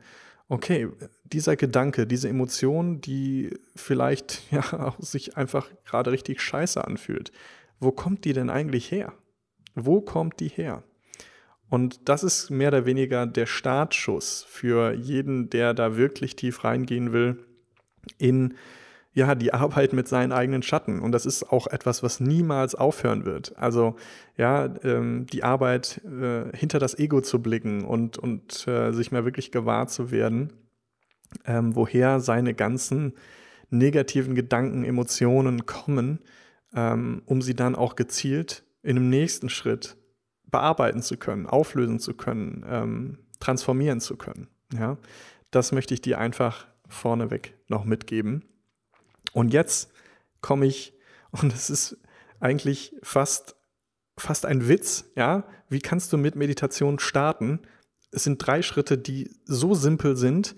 okay, 0.48 0.88
dieser 1.32 1.56
Gedanke, 1.56 2.06
diese 2.06 2.28
Emotion, 2.28 3.00
die 3.00 3.56
vielleicht 3.74 4.42
ja 4.52 4.62
auch 4.80 4.98
sich 4.98 5.36
einfach 5.36 5.68
gerade 5.84 6.12
richtig 6.12 6.40
scheiße 6.40 6.84
anfühlt, 6.84 7.32
wo 7.78 7.92
kommt 7.92 8.24
die 8.24 8.32
denn 8.32 8.50
eigentlich 8.50 8.90
her? 8.90 9.12
Wo 9.74 10.00
kommt 10.00 10.40
die 10.40 10.48
her? 10.48 10.82
Und 11.70 12.08
das 12.08 12.24
ist 12.24 12.50
mehr 12.50 12.68
oder 12.68 12.84
weniger 12.84 13.26
der 13.26 13.46
Startschuss 13.46 14.44
für 14.48 14.92
jeden, 14.92 15.50
der 15.50 15.72
da 15.72 15.96
wirklich 15.96 16.34
tief 16.34 16.64
reingehen 16.64 17.12
will 17.12 17.38
in 18.18 18.54
ja, 19.12 19.34
die 19.34 19.52
Arbeit 19.52 19.92
mit 19.92 20.06
seinen 20.06 20.32
eigenen 20.32 20.62
Schatten. 20.62 21.00
Und 21.00 21.12
das 21.12 21.26
ist 21.26 21.50
auch 21.50 21.66
etwas, 21.66 22.02
was 22.02 22.20
niemals 22.20 22.74
aufhören 22.74 23.24
wird. 23.24 23.56
Also, 23.56 23.96
ja, 24.36 24.72
ähm, 24.84 25.26
die 25.26 25.42
Arbeit 25.42 26.00
äh, 26.04 26.56
hinter 26.56 26.78
das 26.78 26.96
Ego 26.98 27.20
zu 27.20 27.42
blicken 27.42 27.84
und, 27.84 28.18
und 28.18 28.66
äh, 28.68 28.92
sich 28.92 29.10
mal 29.10 29.24
wirklich 29.24 29.50
gewahr 29.50 29.88
zu 29.88 30.12
werden, 30.12 30.52
ähm, 31.44 31.74
woher 31.76 32.20
seine 32.20 32.54
ganzen 32.54 33.14
negativen 33.70 34.34
Gedanken, 34.34 34.84
Emotionen 34.84 35.66
kommen, 35.66 36.20
ähm, 36.74 37.22
um 37.26 37.42
sie 37.42 37.54
dann 37.54 37.74
auch 37.74 37.96
gezielt 37.96 38.64
in 38.82 38.96
einem 38.96 39.08
nächsten 39.08 39.48
Schritt 39.48 39.96
bearbeiten 40.50 41.02
zu 41.02 41.16
können, 41.16 41.46
auflösen 41.46 42.00
zu 42.00 42.14
können, 42.14 42.64
ähm, 42.68 43.18
transformieren 43.38 44.00
zu 44.00 44.16
können. 44.16 44.48
Ja, 44.72 44.98
das 45.50 45.72
möchte 45.72 45.94
ich 45.94 46.00
dir 46.00 46.18
einfach 46.18 46.66
vorneweg 46.88 47.56
noch 47.68 47.84
mitgeben. 47.84 48.44
Und 49.32 49.52
jetzt 49.52 49.90
komme 50.40 50.66
ich, 50.66 50.94
und 51.30 51.52
es 51.52 51.70
ist 51.70 51.98
eigentlich 52.40 52.94
fast, 53.02 53.56
fast 54.16 54.46
ein 54.46 54.68
Witz, 54.68 55.10
ja, 55.14 55.44
wie 55.68 55.80
kannst 55.80 56.12
du 56.12 56.16
mit 56.16 56.34
Meditation 56.34 56.98
starten? 56.98 57.60
Es 58.10 58.24
sind 58.24 58.44
drei 58.44 58.62
Schritte, 58.62 58.98
die 58.98 59.30
so 59.44 59.74
simpel 59.74 60.16
sind, 60.16 60.56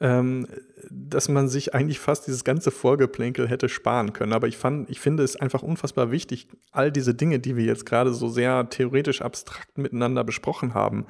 ähm, 0.00 0.46
dass 0.90 1.28
man 1.28 1.48
sich 1.48 1.74
eigentlich 1.74 1.98
fast 1.98 2.26
dieses 2.26 2.44
ganze 2.44 2.70
Vorgeplänkel 2.70 3.48
hätte 3.48 3.68
sparen 3.68 4.12
können. 4.12 4.32
Aber 4.32 4.46
ich, 4.46 4.56
fand, 4.56 4.88
ich 4.90 5.00
finde 5.00 5.22
es 5.22 5.36
einfach 5.36 5.62
unfassbar 5.62 6.10
wichtig, 6.10 6.48
all 6.70 6.92
diese 6.92 7.14
Dinge, 7.14 7.40
die 7.40 7.56
wir 7.56 7.64
jetzt 7.64 7.84
gerade 7.84 8.14
so 8.14 8.28
sehr 8.28 8.68
theoretisch 8.70 9.22
abstrakt 9.22 9.76
miteinander 9.76 10.24
besprochen 10.24 10.74
haben, 10.74 11.06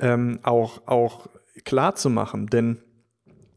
ähm, 0.00 0.38
auch, 0.42 0.86
auch 0.86 1.28
klar 1.64 1.94
zu 1.94 2.10
machen. 2.10 2.46
Denn 2.46 2.78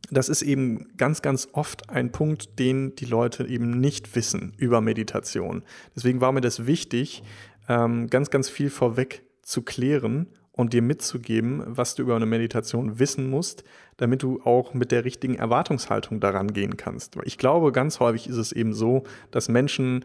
das 0.10 0.30
ist 0.30 0.42
eben 0.42 0.88
ganz, 0.98 1.22
ganz 1.22 1.50
oft 1.54 1.90
ein 1.90 2.12
Punkt, 2.12 2.60
den 2.60 2.96
die 2.96 3.06
Leute 3.06 3.46
eben 3.46 3.80
nicht 3.80 4.16
wissen 4.16 4.54
über 4.58 4.82
Meditation. 4.82 5.64
Deswegen 5.96 6.22
war 6.22 6.32
mir 6.32 6.42
das 6.42 6.66
wichtig, 6.66 7.24
ähm, 7.68 8.10
ganz, 8.10 8.30
ganz 8.30 8.50
viel 8.50 8.70
vorweg 8.70 9.24
zu 9.42 9.62
klären 9.62 10.28
und 10.58 10.74
dir 10.74 10.82
mitzugeben, 10.82 11.64
was 11.66 11.96
du 11.96 12.02
über 12.02 12.18
eine 12.18 12.26
Meditation 12.26 13.00
wissen 13.00 13.30
musst, 13.30 13.64
damit 13.96 14.24
du 14.24 14.42
auch 14.44 14.74
mit 14.74 14.92
der 14.92 15.06
richtigen 15.06 15.36
Erwartungshaltung 15.36 16.20
daran 16.20 16.52
gehen 16.52 16.76
kannst. 16.76 17.16
Ich 17.24 17.38
glaube, 17.38 17.72
ganz 17.72 18.02
häufig 18.02 18.28
ist 18.28 18.38
es 18.38 18.52
eben 18.52 18.74
so, 18.74 19.04
dass 19.32 19.48
Menschen 19.48 20.04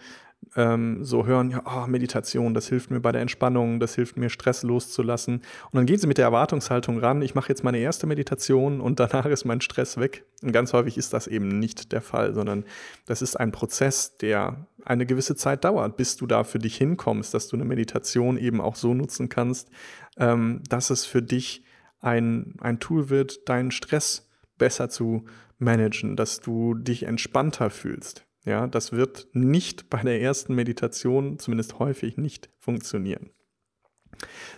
ähm, 0.57 1.05
so 1.05 1.27
hören, 1.27 1.51
ja, 1.51 1.63
oh, 1.65 1.87
Meditation, 1.87 2.55
das 2.55 2.69
hilft 2.69 2.91
mir 2.91 3.01
bei 3.01 3.13
der 3.13 3.23
Entspannung, 3.23 3.81
das 3.81 3.95
hilft 3.95 4.17
mir, 4.17 4.29
Stress 4.29 4.63
loszulassen. 4.63 5.37
Und 5.37 5.75
dann 5.75 5.87
gehen 5.87 5.99
sie 5.99 6.07
mit 6.07 6.19
der 6.19 6.27
Erwartungshaltung 6.27 6.99
ran, 6.99 7.23
ich 7.23 7.35
mache 7.35 7.49
jetzt 7.49 7.65
meine 7.65 7.79
erste 7.79 8.07
Meditation 8.07 8.81
und 8.81 9.01
danach 9.01 9.27
ist 9.27 9.45
mein 9.45 9.61
Stress 9.61 9.99
weg. 9.99 10.25
Und 10.43 10.53
ganz 10.53 10.73
häufig 10.73 10.99
ist 10.99 11.13
das 11.13 11.27
eben 11.27 11.59
nicht 11.59 11.93
der 11.93 12.03
Fall, 12.03 12.35
sondern 12.35 12.65
das 13.07 13.23
ist 13.23 13.37
ein 13.37 13.53
Prozess, 13.53 14.17
der 14.19 14.67
eine 14.85 15.07
gewisse 15.07 15.37
Zeit 15.37 15.65
dauert, 15.65 15.97
bis 15.97 16.17
du 16.17 16.27
da 16.27 16.45
für 16.45 16.59
dich 16.59 16.77
hinkommst, 16.77 17.33
dass 17.33 17.49
du 17.49 17.57
eine 17.57 17.65
Meditation 17.65 18.37
eben 18.37 18.61
auch 18.61 18.77
so 18.77 18.95
nutzen 18.95 19.29
kannst, 19.29 19.71
ähm, 20.19 20.63
dass 20.69 20.91
es 20.91 21.05
für 21.05 21.23
dich 21.23 21.65
ein, 22.01 22.57
ein 22.61 22.81
Tool 22.81 23.09
wird, 23.09 23.49
deinen 23.49 23.71
Stress 23.71 24.29
besser 24.59 24.89
zu 24.91 25.25
managen, 25.59 26.17
dass 26.17 26.41
du 26.41 26.75
dich 26.75 27.05
entspannter 27.05 27.71
fühlst. 27.71 28.27
Ja, 28.45 28.67
das 28.67 28.93
wird 28.93 29.29
nicht 29.33 29.89
bei 29.89 30.03
der 30.03 30.21
ersten 30.21 30.55
Meditation, 30.55 31.39
zumindest 31.39 31.79
häufig 31.79 32.17
nicht 32.17 32.51
funktionieren. 32.59 33.31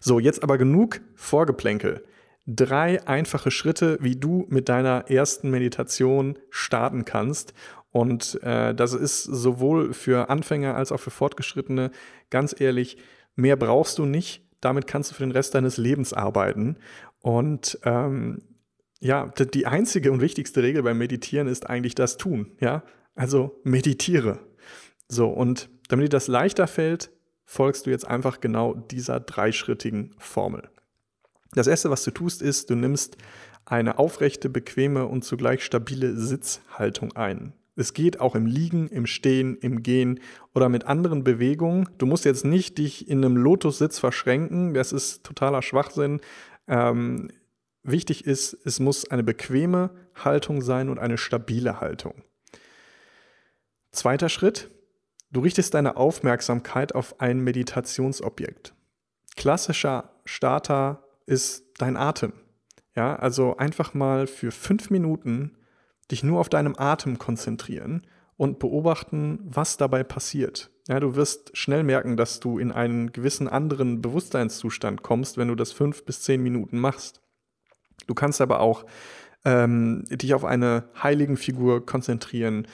So, 0.01 0.19
jetzt 0.19 0.43
aber 0.43 0.59
genug 0.59 1.01
Vorgeplänkel. 1.15 2.05
Drei 2.47 3.07
einfache 3.07 3.51
Schritte, 3.51 3.99
wie 4.01 4.17
du 4.17 4.47
mit 4.49 4.69
deiner 4.69 5.11
ersten 5.11 5.51
Meditation 5.51 6.39
starten 6.51 7.05
kannst. 7.05 7.55
Und 7.91 8.43
äh, 8.43 8.75
das 8.75 8.93
ist 8.93 9.23
sowohl 9.23 9.93
für 9.95 10.29
Anfänger 10.29 10.75
als 10.75 10.93
auch 10.93 11.01
für 11.01 11.11
Fortgeschrittene, 11.11 11.91
ganz 12.29 12.59
ehrlich, 12.59 12.99
mehr 13.35 13.57
brauchst 13.57 13.99
du 13.99 14.05
nicht. 14.05 14.47
Damit 14.61 14.87
kannst 14.87 15.11
du 15.11 15.15
für 15.15 15.25
den 15.25 15.33
Rest 15.33 15.55
deines 15.55 15.77
Lebens 15.77 16.13
arbeiten. 16.13 16.79
Und 17.21 17.79
ähm, 17.85 18.43
ja, 19.01 19.27
die 19.27 19.67
einzige 19.67 20.11
und 20.13 20.21
wichtigste 20.21 20.63
Regel 20.63 20.83
beim 20.83 20.99
Meditieren 20.99 21.49
ist 21.49 21.69
eigentlich 21.69 21.95
das 21.95 22.17
Tun. 22.17 22.53
Ja, 22.61 22.83
also 23.15 23.61
meditiere. 23.65 24.41
So, 25.09 25.29
und 25.29 25.69
damit 25.89 26.07
dir 26.07 26.11
das 26.11 26.29
leichter 26.29 26.67
fällt, 26.67 27.11
folgst 27.45 27.87
du 27.87 27.91
jetzt 27.91 28.07
einfach 28.07 28.41
genau 28.41 28.75
dieser 28.75 29.21
dreischrittigen 29.21 30.15
Formel. 30.19 30.69
Das 31.53 31.67
erste, 31.67 31.91
was 31.91 32.03
du 32.03 32.11
tust, 32.11 32.43
ist, 32.43 32.71
du 32.71 32.75
nimmst 32.75 33.17
eine 33.65 33.99
aufrechte, 33.99 34.49
bequeme 34.49 35.07
und 35.07 35.25
zugleich 35.25 35.65
stabile 35.65 36.17
Sitzhaltung 36.17 37.13
ein. 37.17 37.53
Es 37.77 37.93
geht 37.93 38.21
auch 38.21 38.35
im 38.35 38.47
Liegen, 38.47 38.89
im 38.89 39.07
Stehen, 39.07 39.57
im 39.57 39.83
Gehen 39.83 40.21
oder 40.55 40.69
mit 40.69 40.85
anderen 40.85 41.25
Bewegungen. 41.25 41.89
Du 41.99 42.07
musst 42.07 42.25
jetzt 42.25 42.45
nicht 42.45 42.79
dich 42.79 43.09
in 43.09 43.25
einem 43.25 43.37
Lotussitz 43.37 43.99
verschränken, 43.99 44.75
das 44.75 44.93
ist 44.93 45.25
totaler 45.25 45.63
Schwachsinn. 45.63 46.21
Ähm, 46.69 47.31
wichtig 47.83 48.27
ist, 48.27 48.57
es 48.65 48.79
muss 48.79 49.11
eine 49.11 49.25
bequeme 49.25 49.91
Haltung 50.15 50.63
sein 50.63 50.89
und 50.89 50.99
eine 50.99 51.19
stabile 51.19 51.81
Haltung. 51.81 52.23
Zweiter 53.95 54.29
Schritt, 54.29 54.71
du 55.31 55.41
richtest 55.41 55.73
deine 55.73 55.97
Aufmerksamkeit 55.97 56.97
auf 56.97 57.21
ein 57.21 57.39
Meditationsobjekt. 57.39 58.75
Klassischer 59.37 60.11
Starter 60.25 61.05
ist 61.27 61.65
dein 61.79 61.97
Atem. 61.97 62.33
Ja, 62.97 63.15
also 63.15 63.57
einfach 63.57 63.95
mal 63.95 64.27
für 64.27 64.51
fünf 64.51 64.91
Minuten 64.91 65.57
dich 66.11 66.25
nur 66.25 66.41
auf 66.41 66.49
deinem 66.49 66.75
Atem 66.77 67.19
konzentrieren 67.19 68.05
und 68.37 68.59
beobachten, 68.59 69.39
was 69.45 69.77
dabei 69.77 70.03
passiert. 70.03 70.71
Ja, 70.89 70.99
du 70.99 71.15
wirst 71.15 71.57
schnell 71.57 71.85
merken, 71.85 72.17
dass 72.17 72.41
du 72.41 72.59
in 72.59 72.73
einen 72.73 73.13
gewissen 73.13 73.47
anderen 73.47 74.03
Bewusstseinszustand 74.03 75.05
kommst, 75.05 75.39
wenn 75.39 75.49
du 75.49 75.55
das 75.55 75.71
fünf 75.71 76.05
bis 76.05 76.21
zehn 76.23 76.43
Minuten 76.43 76.81
machst. 76.81 77.23
Du 78.09 78.15
kannst 78.15 78.41
aber 78.41 78.59
auch 78.59 78.87
ähm, 79.45 80.05
dich 80.09 80.35
auf 80.35 80.45
eine 80.45 80.89
Heiligenfigur 81.01 81.87
konzentrieren, 81.87 82.67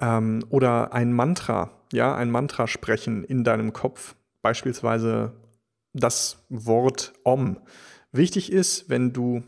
ähm, 0.00 0.44
oder 0.48 0.92
ein 0.92 1.12
Mantra, 1.12 1.70
ja, 1.92 2.14
ein 2.14 2.30
Mantra 2.30 2.66
sprechen 2.66 3.24
in 3.24 3.44
deinem 3.44 3.72
Kopf, 3.72 4.16
beispielsweise 4.42 5.32
das 5.92 6.44
Wort 6.48 7.14
Om. 7.24 7.58
Wichtig 8.12 8.52
ist, 8.52 8.88
wenn 8.88 9.12
du 9.12 9.42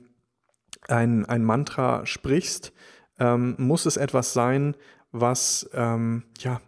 ein, 0.89 1.27
ein 1.27 1.45
Mantra 1.45 2.07
sprichst, 2.07 2.73
ähm, 3.19 3.55
muss 3.59 3.87
es 3.87 3.97
etwas 3.97 4.33
sein, 4.33 4.77
was 5.11 5.69
ähm, 5.73 6.25
ja, 6.39 6.61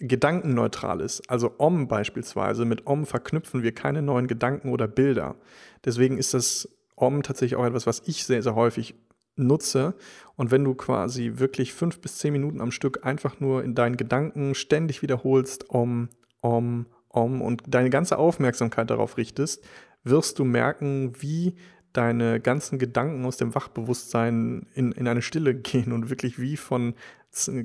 gedankenneutral 0.00 1.00
ist. 1.00 1.28
Also 1.28 1.54
Om 1.58 1.88
beispielsweise, 1.88 2.64
mit 2.64 2.86
Om 2.86 3.06
verknüpfen 3.06 3.62
wir 3.62 3.74
keine 3.74 4.02
neuen 4.02 4.26
Gedanken 4.26 4.70
oder 4.70 4.88
Bilder. 4.88 5.36
Deswegen 5.84 6.18
ist 6.18 6.34
das 6.34 6.68
Om 6.94 7.22
tatsächlich 7.22 7.56
auch 7.56 7.64
etwas, 7.64 7.86
was 7.86 8.02
ich 8.06 8.24
sehr, 8.24 8.42
sehr 8.42 8.54
häufig 8.54 8.94
nutze. 9.38 9.94
Und 10.36 10.50
wenn 10.50 10.64
du 10.64 10.74
quasi 10.74 11.34
wirklich 11.36 11.72
fünf 11.72 12.00
bis 12.00 12.18
zehn 12.18 12.32
Minuten 12.32 12.60
am 12.60 12.70
Stück 12.70 13.04
einfach 13.04 13.40
nur 13.40 13.64
in 13.64 13.74
deinen 13.74 13.96
Gedanken 13.96 14.54
ständig 14.54 15.02
wiederholst, 15.02 15.70
Om, 15.70 16.08
Om, 16.40 16.86
Om 17.08 17.42
und 17.42 17.62
deine 17.66 17.90
ganze 17.90 18.18
Aufmerksamkeit 18.18 18.90
darauf 18.90 19.16
richtest, 19.16 19.64
wirst 20.04 20.38
du 20.38 20.44
merken, 20.44 21.12
wie 21.20 21.54
deine 21.92 22.40
ganzen 22.40 22.78
Gedanken 22.78 23.24
aus 23.24 23.36
dem 23.36 23.54
Wachbewusstsein 23.54 24.66
in, 24.74 24.92
in 24.92 25.08
eine 25.08 25.22
Stille 25.22 25.54
gehen 25.60 25.92
und 25.92 26.10
wirklich 26.10 26.38
wie 26.38 26.56
von 26.56 26.94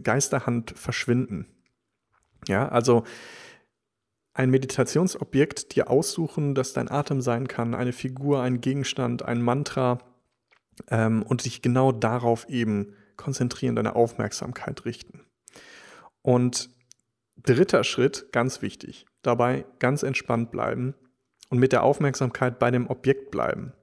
Geisterhand 0.04 0.72
verschwinden. 0.76 1.48
Ja, 2.48 2.68
also 2.68 3.04
ein 4.34 4.50
Meditationsobjekt 4.50 5.76
dir 5.76 5.90
aussuchen, 5.90 6.56
das 6.56 6.74
dein 6.74 6.90
Atem 6.90 7.22
sein 7.22 7.48
kann, 7.48 7.76
eine 7.76 7.94
Figur, 7.94 8.42
ein 8.42 8.62
Gegenstand, 8.62 9.24
ein 9.24 9.42
Mantra 9.42 10.00
ähm, 10.90 11.24
und 11.24 11.46
dich 11.46 11.62
genau 11.62 11.92
darauf 11.92 12.50
eben 12.50 12.94
konzentrieren, 13.16 13.76
deine 13.76 13.96
Aufmerksamkeit 13.96 14.86
richten. 14.86 15.22
Und 16.22 16.70
dritter 17.38 17.84
Schritt, 17.84 18.32
ganz 18.32 18.62
wichtig, 18.62 19.06
dabei 19.22 19.66
ganz 19.80 20.04
entspannt 20.04 20.52
bleiben 20.52 20.96
und 21.50 21.60
mit 21.60 21.72
der 21.72 21.84
Aufmerksamkeit 21.84 22.60
bei 22.60 22.72
dem 22.72 22.88
Objekt 22.90 23.32
bleiben. 23.32 23.74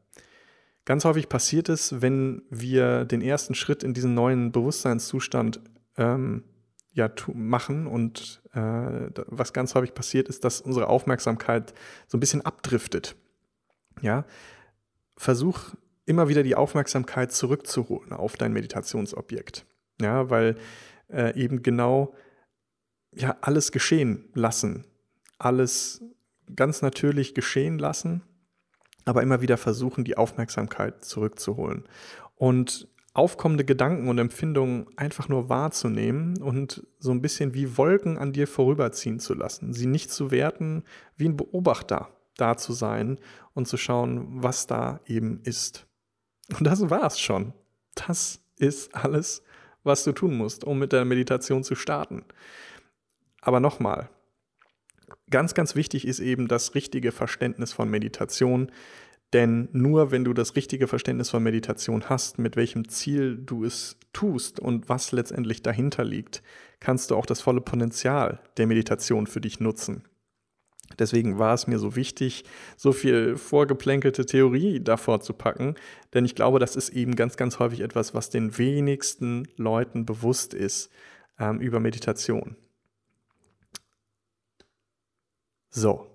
Ganz 0.85 1.05
häufig 1.05 1.29
passiert 1.29 1.69
es, 1.69 2.01
wenn 2.01 2.43
wir 2.51 3.05
den 3.05 3.21
ersten 3.21 3.55
Schritt 3.55 3.83
in 3.83 3.95
diesen 3.95 4.15
neuen 4.15 4.51
Bewusstseinszustand 4.51 5.61
ähm, 5.97 6.45
ja, 6.93 7.09
machen 7.33 7.87
und 7.87 8.43
äh, 8.53 9.11
was 9.27 9.53
ganz 9.53 9.75
häufig 9.75 9.95
passiert 9.95 10.29
ist, 10.29 10.45
dass 10.45 10.61
unsere 10.61 10.89
Aufmerksamkeit 10.89 11.75
so 12.09 12.17
ein 12.17 12.21
bisschen 12.21 12.45
abdriftet. 12.45 13.15
Ja, 14.01 14.25
versuch 15.17 15.75
immer 16.07 16.29
wieder 16.29 16.43
die 16.43 16.55
Aufmerksamkeit 16.55 17.33
zurückzuholen 17.33 18.13
auf 18.13 18.37
dein 18.37 18.53
Meditationsobjekt. 18.53 19.67
Ja, 20.01 20.31
weil 20.31 20.57
äh, 21.09 21.39
eben 21.41 21.63
genau 21.63 22.15
ja 23.13 23.37
alles 23.41 23.73
geschehen 23.73 24.31
lassen, 24.35 24.87
alles 25.39 26.03
ganz 26.55 26.83
natürlich 26.83 27.35
geschehen 27.35 27.79
lassen, 27.79 28.23
aber 29.05 29.23
immer 29.23 29.41
wieder 29.41 29.57
versuchen, 29.57 30.05
die 30.05 30.17
Aufmerksamkeit 30.17 31.05
zurückzuholen. 31.05 31.89
Und 32.37 32.89
aufkommende 33.13 33.65
Gedanken 33.65 34.09
und 34.09 34.19
Empfindungen 34.19 34.87
einfach 34.97 35.29
nur 35.29 35.49
wahrzunehmen 35.49 36.41
und 36.41 36.87
so 36.99 37.11
ein 37.11 37.21
bisschen 37.21 37.55
wie 37.55 37.77
Wolken 37.77 38.19
an 38.19 38.33
dir 38.33 38.47
vorüberziehen 38.47 39.19
zu 39.19 39.35
lassen, 39.35 39.73
sie 39.73 39.87
nicht 39.87 40.11
zu 40.11 40.31
werten, 40.31 40.85
wie 41.17 41.29
ein 41.29 41.37
Beobachter 41.37 42.09
da 42.37 42.57
zu 42.57 42.73
sein 42.73 43.19
und 43.53 43.67
zu 43.67 43.77
schauen, 43.77 44.43
was 44.43 44.67
da 44.67 45.01
eben 45.07 45.41
ist. 45.43 45.87
Und 46.59 46.67
das 46.67 46.91
war's 46.91 47.21
schon. 47.21 47.53
Das 47.95 48.41
ist 48.59 48.95
alles, 48.95 49.43
was 49.83 50.05
du 50.05 50.13
tun 50.13 50.37
musst, 50.37 50.65
um 50.65 50.79
mit 50.79 50.93
der 50.93 51.05
Meditation 51.05 51.65
zu 51.65 51.75
starten. 51.75 52.25
Aber 53.41 53.61
nochmal, 53.61 54.11
ganz, 55.31 55.55
ganz 55.55 55.75
wichtig 55.75 56.07
ist 56.07 56.21
eben 56.21 56.49
das 56.49 56.75
richtige 56.75 57.13
Verständnis 57.13 57.73
von 57.73 57.89
Meditation, 57.89 58.71
denn 59.33 59.69
nur 59.73 60.11
wenn 60.11 60.25
du 60.25 60.35
das 60.35 60.57
richtige 60.57 60.89
Verständnis 60.89 61.31
von 61.31 61.43
Meditation 61.43 62.09
hast, 62.09 62.39
mit 62.39 62.57
welchem 62.57 62.89
Ziel 62.89 63.37
du 63.39 63.65
es 63.65 63.97
tust 64.13 64.59
und 64.59 64.89
was 64.89 65.13
letztendlich 65.13 65.63
dahinter 65.63 66.05
liegt, 66.05 66.43
kannst 66.81 67.11
du 67.11 67.17
auch 67.17 67.27
das 67.27 67.41
volle 67.41 67.61
Potenzial 67.61 68.41
der 68.57 68.67
Meditation 68.67 69.29
für 69.29 69.41
dich 69.41 69.61
nutzen. 69.61 70.05
Deswegen 70.99 71.39
war 71.39 71.55
es 71.55 71.67
mir 71.67 71.79
so 71.79 71.97
wichtig, 71.97 72.45
so 72.77 72.93
viel 72.93 73.37
vorgeplänkelte 73.37 74.27
Theorie 74.27 74.81
davor 74.81 75.21
zu 75.21 75.33
packen, 75.33 75.75
denn 76.13 76.25
ich 76.25 76.35
glaube, 76.35 76.59
das 76.59 76.77
ist 76.77 76.91
eben 76.91 77.17
ganz, 77.17 77.37
ganz 77.37 77.59
häufig 77.59 77.81
etwas, 77.81 78.15
was 78.15 78.31
den 78.31 78.59
wenigsten 78.59 79.49
Leuten 79.57 80.05
bewusst 80.05 80.53
ist 80.53 80.91
ähm, 81.39 81.61
über 81.61 81.81
Meditation. 81.81 82.57
So, 85.71 86.07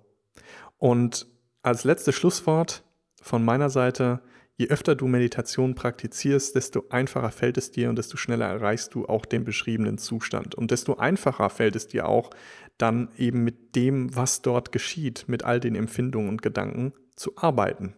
und 0.78 1.26
als 1.62 1.84
letztes 1.84 2.14
Schlusswort 2.14 2.84
von 3.20 3.44
meiner 3.44 3.70
Seite, 3.70 4.20
je 4.56 4.68
öfter 4.68 4.94
du 4.94 5.06
Meditation 5.06 5.74
praktizierst, 5.74 6.54
desto 6.54 6.84
einfacher 6.88 7.30
fällt 7.30 7.58
es 7.58 7.70
dir 7.70 7.90
und 7.90 7.96
desto 7.96 8.16
schneller 8.16 8.46
erreichst 8.46 8.94
du 8.94 9.06
auch 9.06 9.26
den 9.26 9.44
beschriebenen 9.44 9.98
Zustand. 9.98 10.54
Und 10.54 10.70
desto 10.70 10.96
einfacher 10.96 11.50
fällt 11.50 11.76
es 11.76 11.88
dir 11.88 12.08
auch, 12.08 12.30
dann 12.78 13.08
eben 13.16 13.44
mit 13.44 13.76
dem, 13.76 14.14
was 14.16 14.42
dort 14.42 14.72
geschieht, 14.72 15.24
mit 15.28 15.44
all 15.44 15.60
den 15.60 15.74
Empfindungen 15.74 16.28
und 16.28 16.42
Gedanken 16.42 16.92
zu 17.14 17.36
arbeiten. 17.36 17.94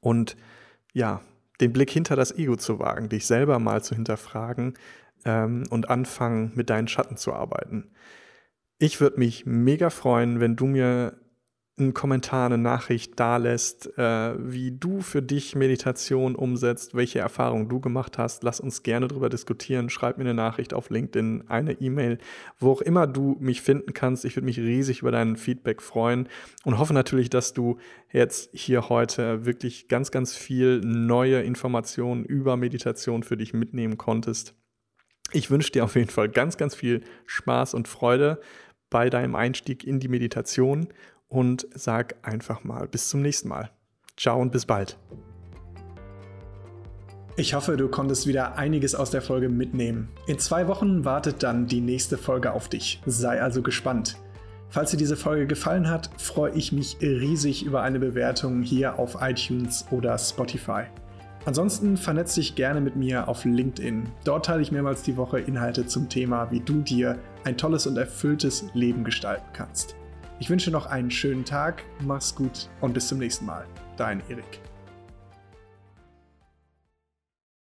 Und 0.00 0.36
ja, 0.92 1.22
den 1.60 1.72
Blick 1.72 1.90
hinter 1.90 2.16
das 2.16 2.36
Ego 2.36 2.56
zu 2.56 2.78
wagen, 2.78 3.08
dich 3.08 3.26
selber 3.26 3.58
mal 3.58 3.82
zu 3.82 3.94
hinterfragen 3.94 4.74
ähm, 5.24 5.64
und 5.70 5.88
anfangen, 5.88 6.52
mit 6.54 6.70
deinen 6.70 6.88
Schatten 6.88 7.16
zu 7.16 7.32
arbeiten. 7.32 7.92
Ich 8.78 9.00
würde 9.00 9.18
mich 9.18 9.46
mega 9.46 9.90
freuen, 9.90 10.40
wenn 10.40 10.56
du 10.56 10.66
mir 10.66 11.21
einen 11.78 11.94
Kommentar, 11.94 12.46
eine 12.46 12.58
Nachricht 12.58 13.18
dalässt, 13.18 13.96
äh, 13.96 14.34
wie 14.38 14.72
du 14.72 15.00
für 15.00 15.22
dich 15.22 15.54
Meditation 15.54 16.34
umsetzt, 16.34 16.94
welche 16.94 17.20
Erfahrungen 17.20 17.68
du 17.68 17.80
gemacht 17.80 18.18
hast. 18.18 18.42
Lass 18.42 18.60
uns 18.60 18.82
gerne 18.82 19.08
darüber 19.08 19.30
diskutieren. 19.30 19.88
Schreib 19.88 20.18
mir 20.18 20.24
eine 20.24 20.34
Nachricht 20.34 20.74
auf 20.74 20.90
LinkedIn, 20.90 21.44
eine 21.48 21.72
E-Mail, 21.72 22.18
wo 22.58 22.72
auch 22.72 22.82
immer 22.82 23.06
du 23.06 23.36
mich 23.40 23.62
finden 23.62 23.94
kannst. 23.94 24.26
Ich 24.26 24.36
würde 24.36 24.44
mich 24.44 24.58
riesig 24.58 25.00
über 25.00 25.12
dein 25.12 25.36
Feedback 25.36 25.80
freuen 25.80 26.28
und 26.64 26.78
hoffe 26.78 26.92
natürlich, 26.92 27.30
dass 27.30 27.54
du 27.54 27.78
jetzt 28.12 28.50
hier 28.52 28.90
heute 28.90 29.46
wirklich 29.46 29.88
ganz, 29.88 30.10
ganz 30.10 30.36
viel 30.36 30.80
neue 30.80 31.40
Informationen 31.40 32.24
über 32.24 32.58
Meditation 32.58 33.22
für 33.22 33.38
dich 33.38 33.54
mitnehmen 33.54 33.96
konntest. 33.96 34.54
Ich 35.32 35.50
wünsche 35.50 35.72
dir 35.72 35.84
auf 35.84 35.94
jeden 35.94 36.10
Fall 36.10 36.28
ganz, 36.28 36.58
ganz 36.58 36.74
viel 36.74 37.02
Spaß 37.24 37.72
und 37.72 37.88
Freude 37.88 38.40
bei 38.90 39.08
deinem 39.08 39.34
Einstieg 39.34 39.84
in 39.84 40.00
die 40.00 40.08
Meditation 40.08 40.88
und 41.32 41.66
sag 41.74 42.16
einfach 42.22 42.62
mal 42.62 42.86
bis 42.86 43.08
zum 43.08 43.22
nächsten 43.22 43.48
Mal. 43.48 43.70
Ciao 44.16 44.40
und 44.40 44.52
bis 44.52 44.66
bald. 44.66 44.98
Ich 47.36 47.54
hoffe, 47.54 47.78
du 47.78 47.88
konntest 47.88 48.26
wieder 48.26 48.58
einiges 48.58 48.94
aus 48.94 49.10
der 49.10 49.22
Folge 49.22 49.48
mitnehmen. 49.48 50.10
In 50.26 50.38
zwei 50.38 50.68
Wochen 50.68 51.06
wartet 51.06 51.42
dann 51.42 51.66
die 51.66 51.80
nächste 51.80 52.18
Folge 52.18 52.52
auf 52.52 52.68
dich. 52.68 53.00
Sei 53.06 53.40
also 53.40 53.62
gespannt. 53.62 54.18
Falls 54.68 54.90
dir 54.90 54.98
diese 54.98 55.16
Folge 55.16 55.46
gefallen 55.46 55.88
hat, 55.88 56.10
freue 56.18 56.52
ich 56.52 56.72
mich 56.72 56.98
riesig 57.00 57.64
über 57.64 57.80
eine 57.80 57.98
Bewertung 57.98 58.62
hier 58.62 58.98
auf 58.98 59.16
iTunes 59.22 59.86
oder 59.90 60.18
Spotify. 60.18 60.82
Ansonsten 61.46 61.96
vernetz 61.96 62.34
dich 62.34 62.54
gerne 62.54 62.82
mit 62.82 62.96
mir 62.96 63.26
auf 63.28 63.46
LinkedIn. 63.46 64.10
Dort 64.24 64.46
teile 64.46 64.60
ich 64.60 64.70
mehrmals 64.70 65.02
die 65.02 65.16
Woche 65.16 65.40
Inhalte 65.40 65.86
zum 65.86 66.10
Thema, 66.10 66.50
wie 66.50 66.60
du 66.60 66.82
dir 66.82 67.18
ein 67.44 67.56
tolles 67.56 67.86
und 67.86 67.96
erfülltes 67.96 68.66
Leben 68.74 69.04
gestalten 69.04 69.48
kannst. 69.54 69.96
Ich 70.42 70.50
wünsche 70.50 70.72
noch 70.72 70.86
einen 70.86 71.08
schönen 71.08 71.44
Tag, 71.44 71.84
mach's 72.00 72.34
gut 72.34 72.68
und 72.80 72.94
bis 72.94 73.06
zum 73.06 73.18
nächsten 73.18 73.46
Mal. 73.46 73.64
Dein 73.96 74.20
Erik. 74.28 74.60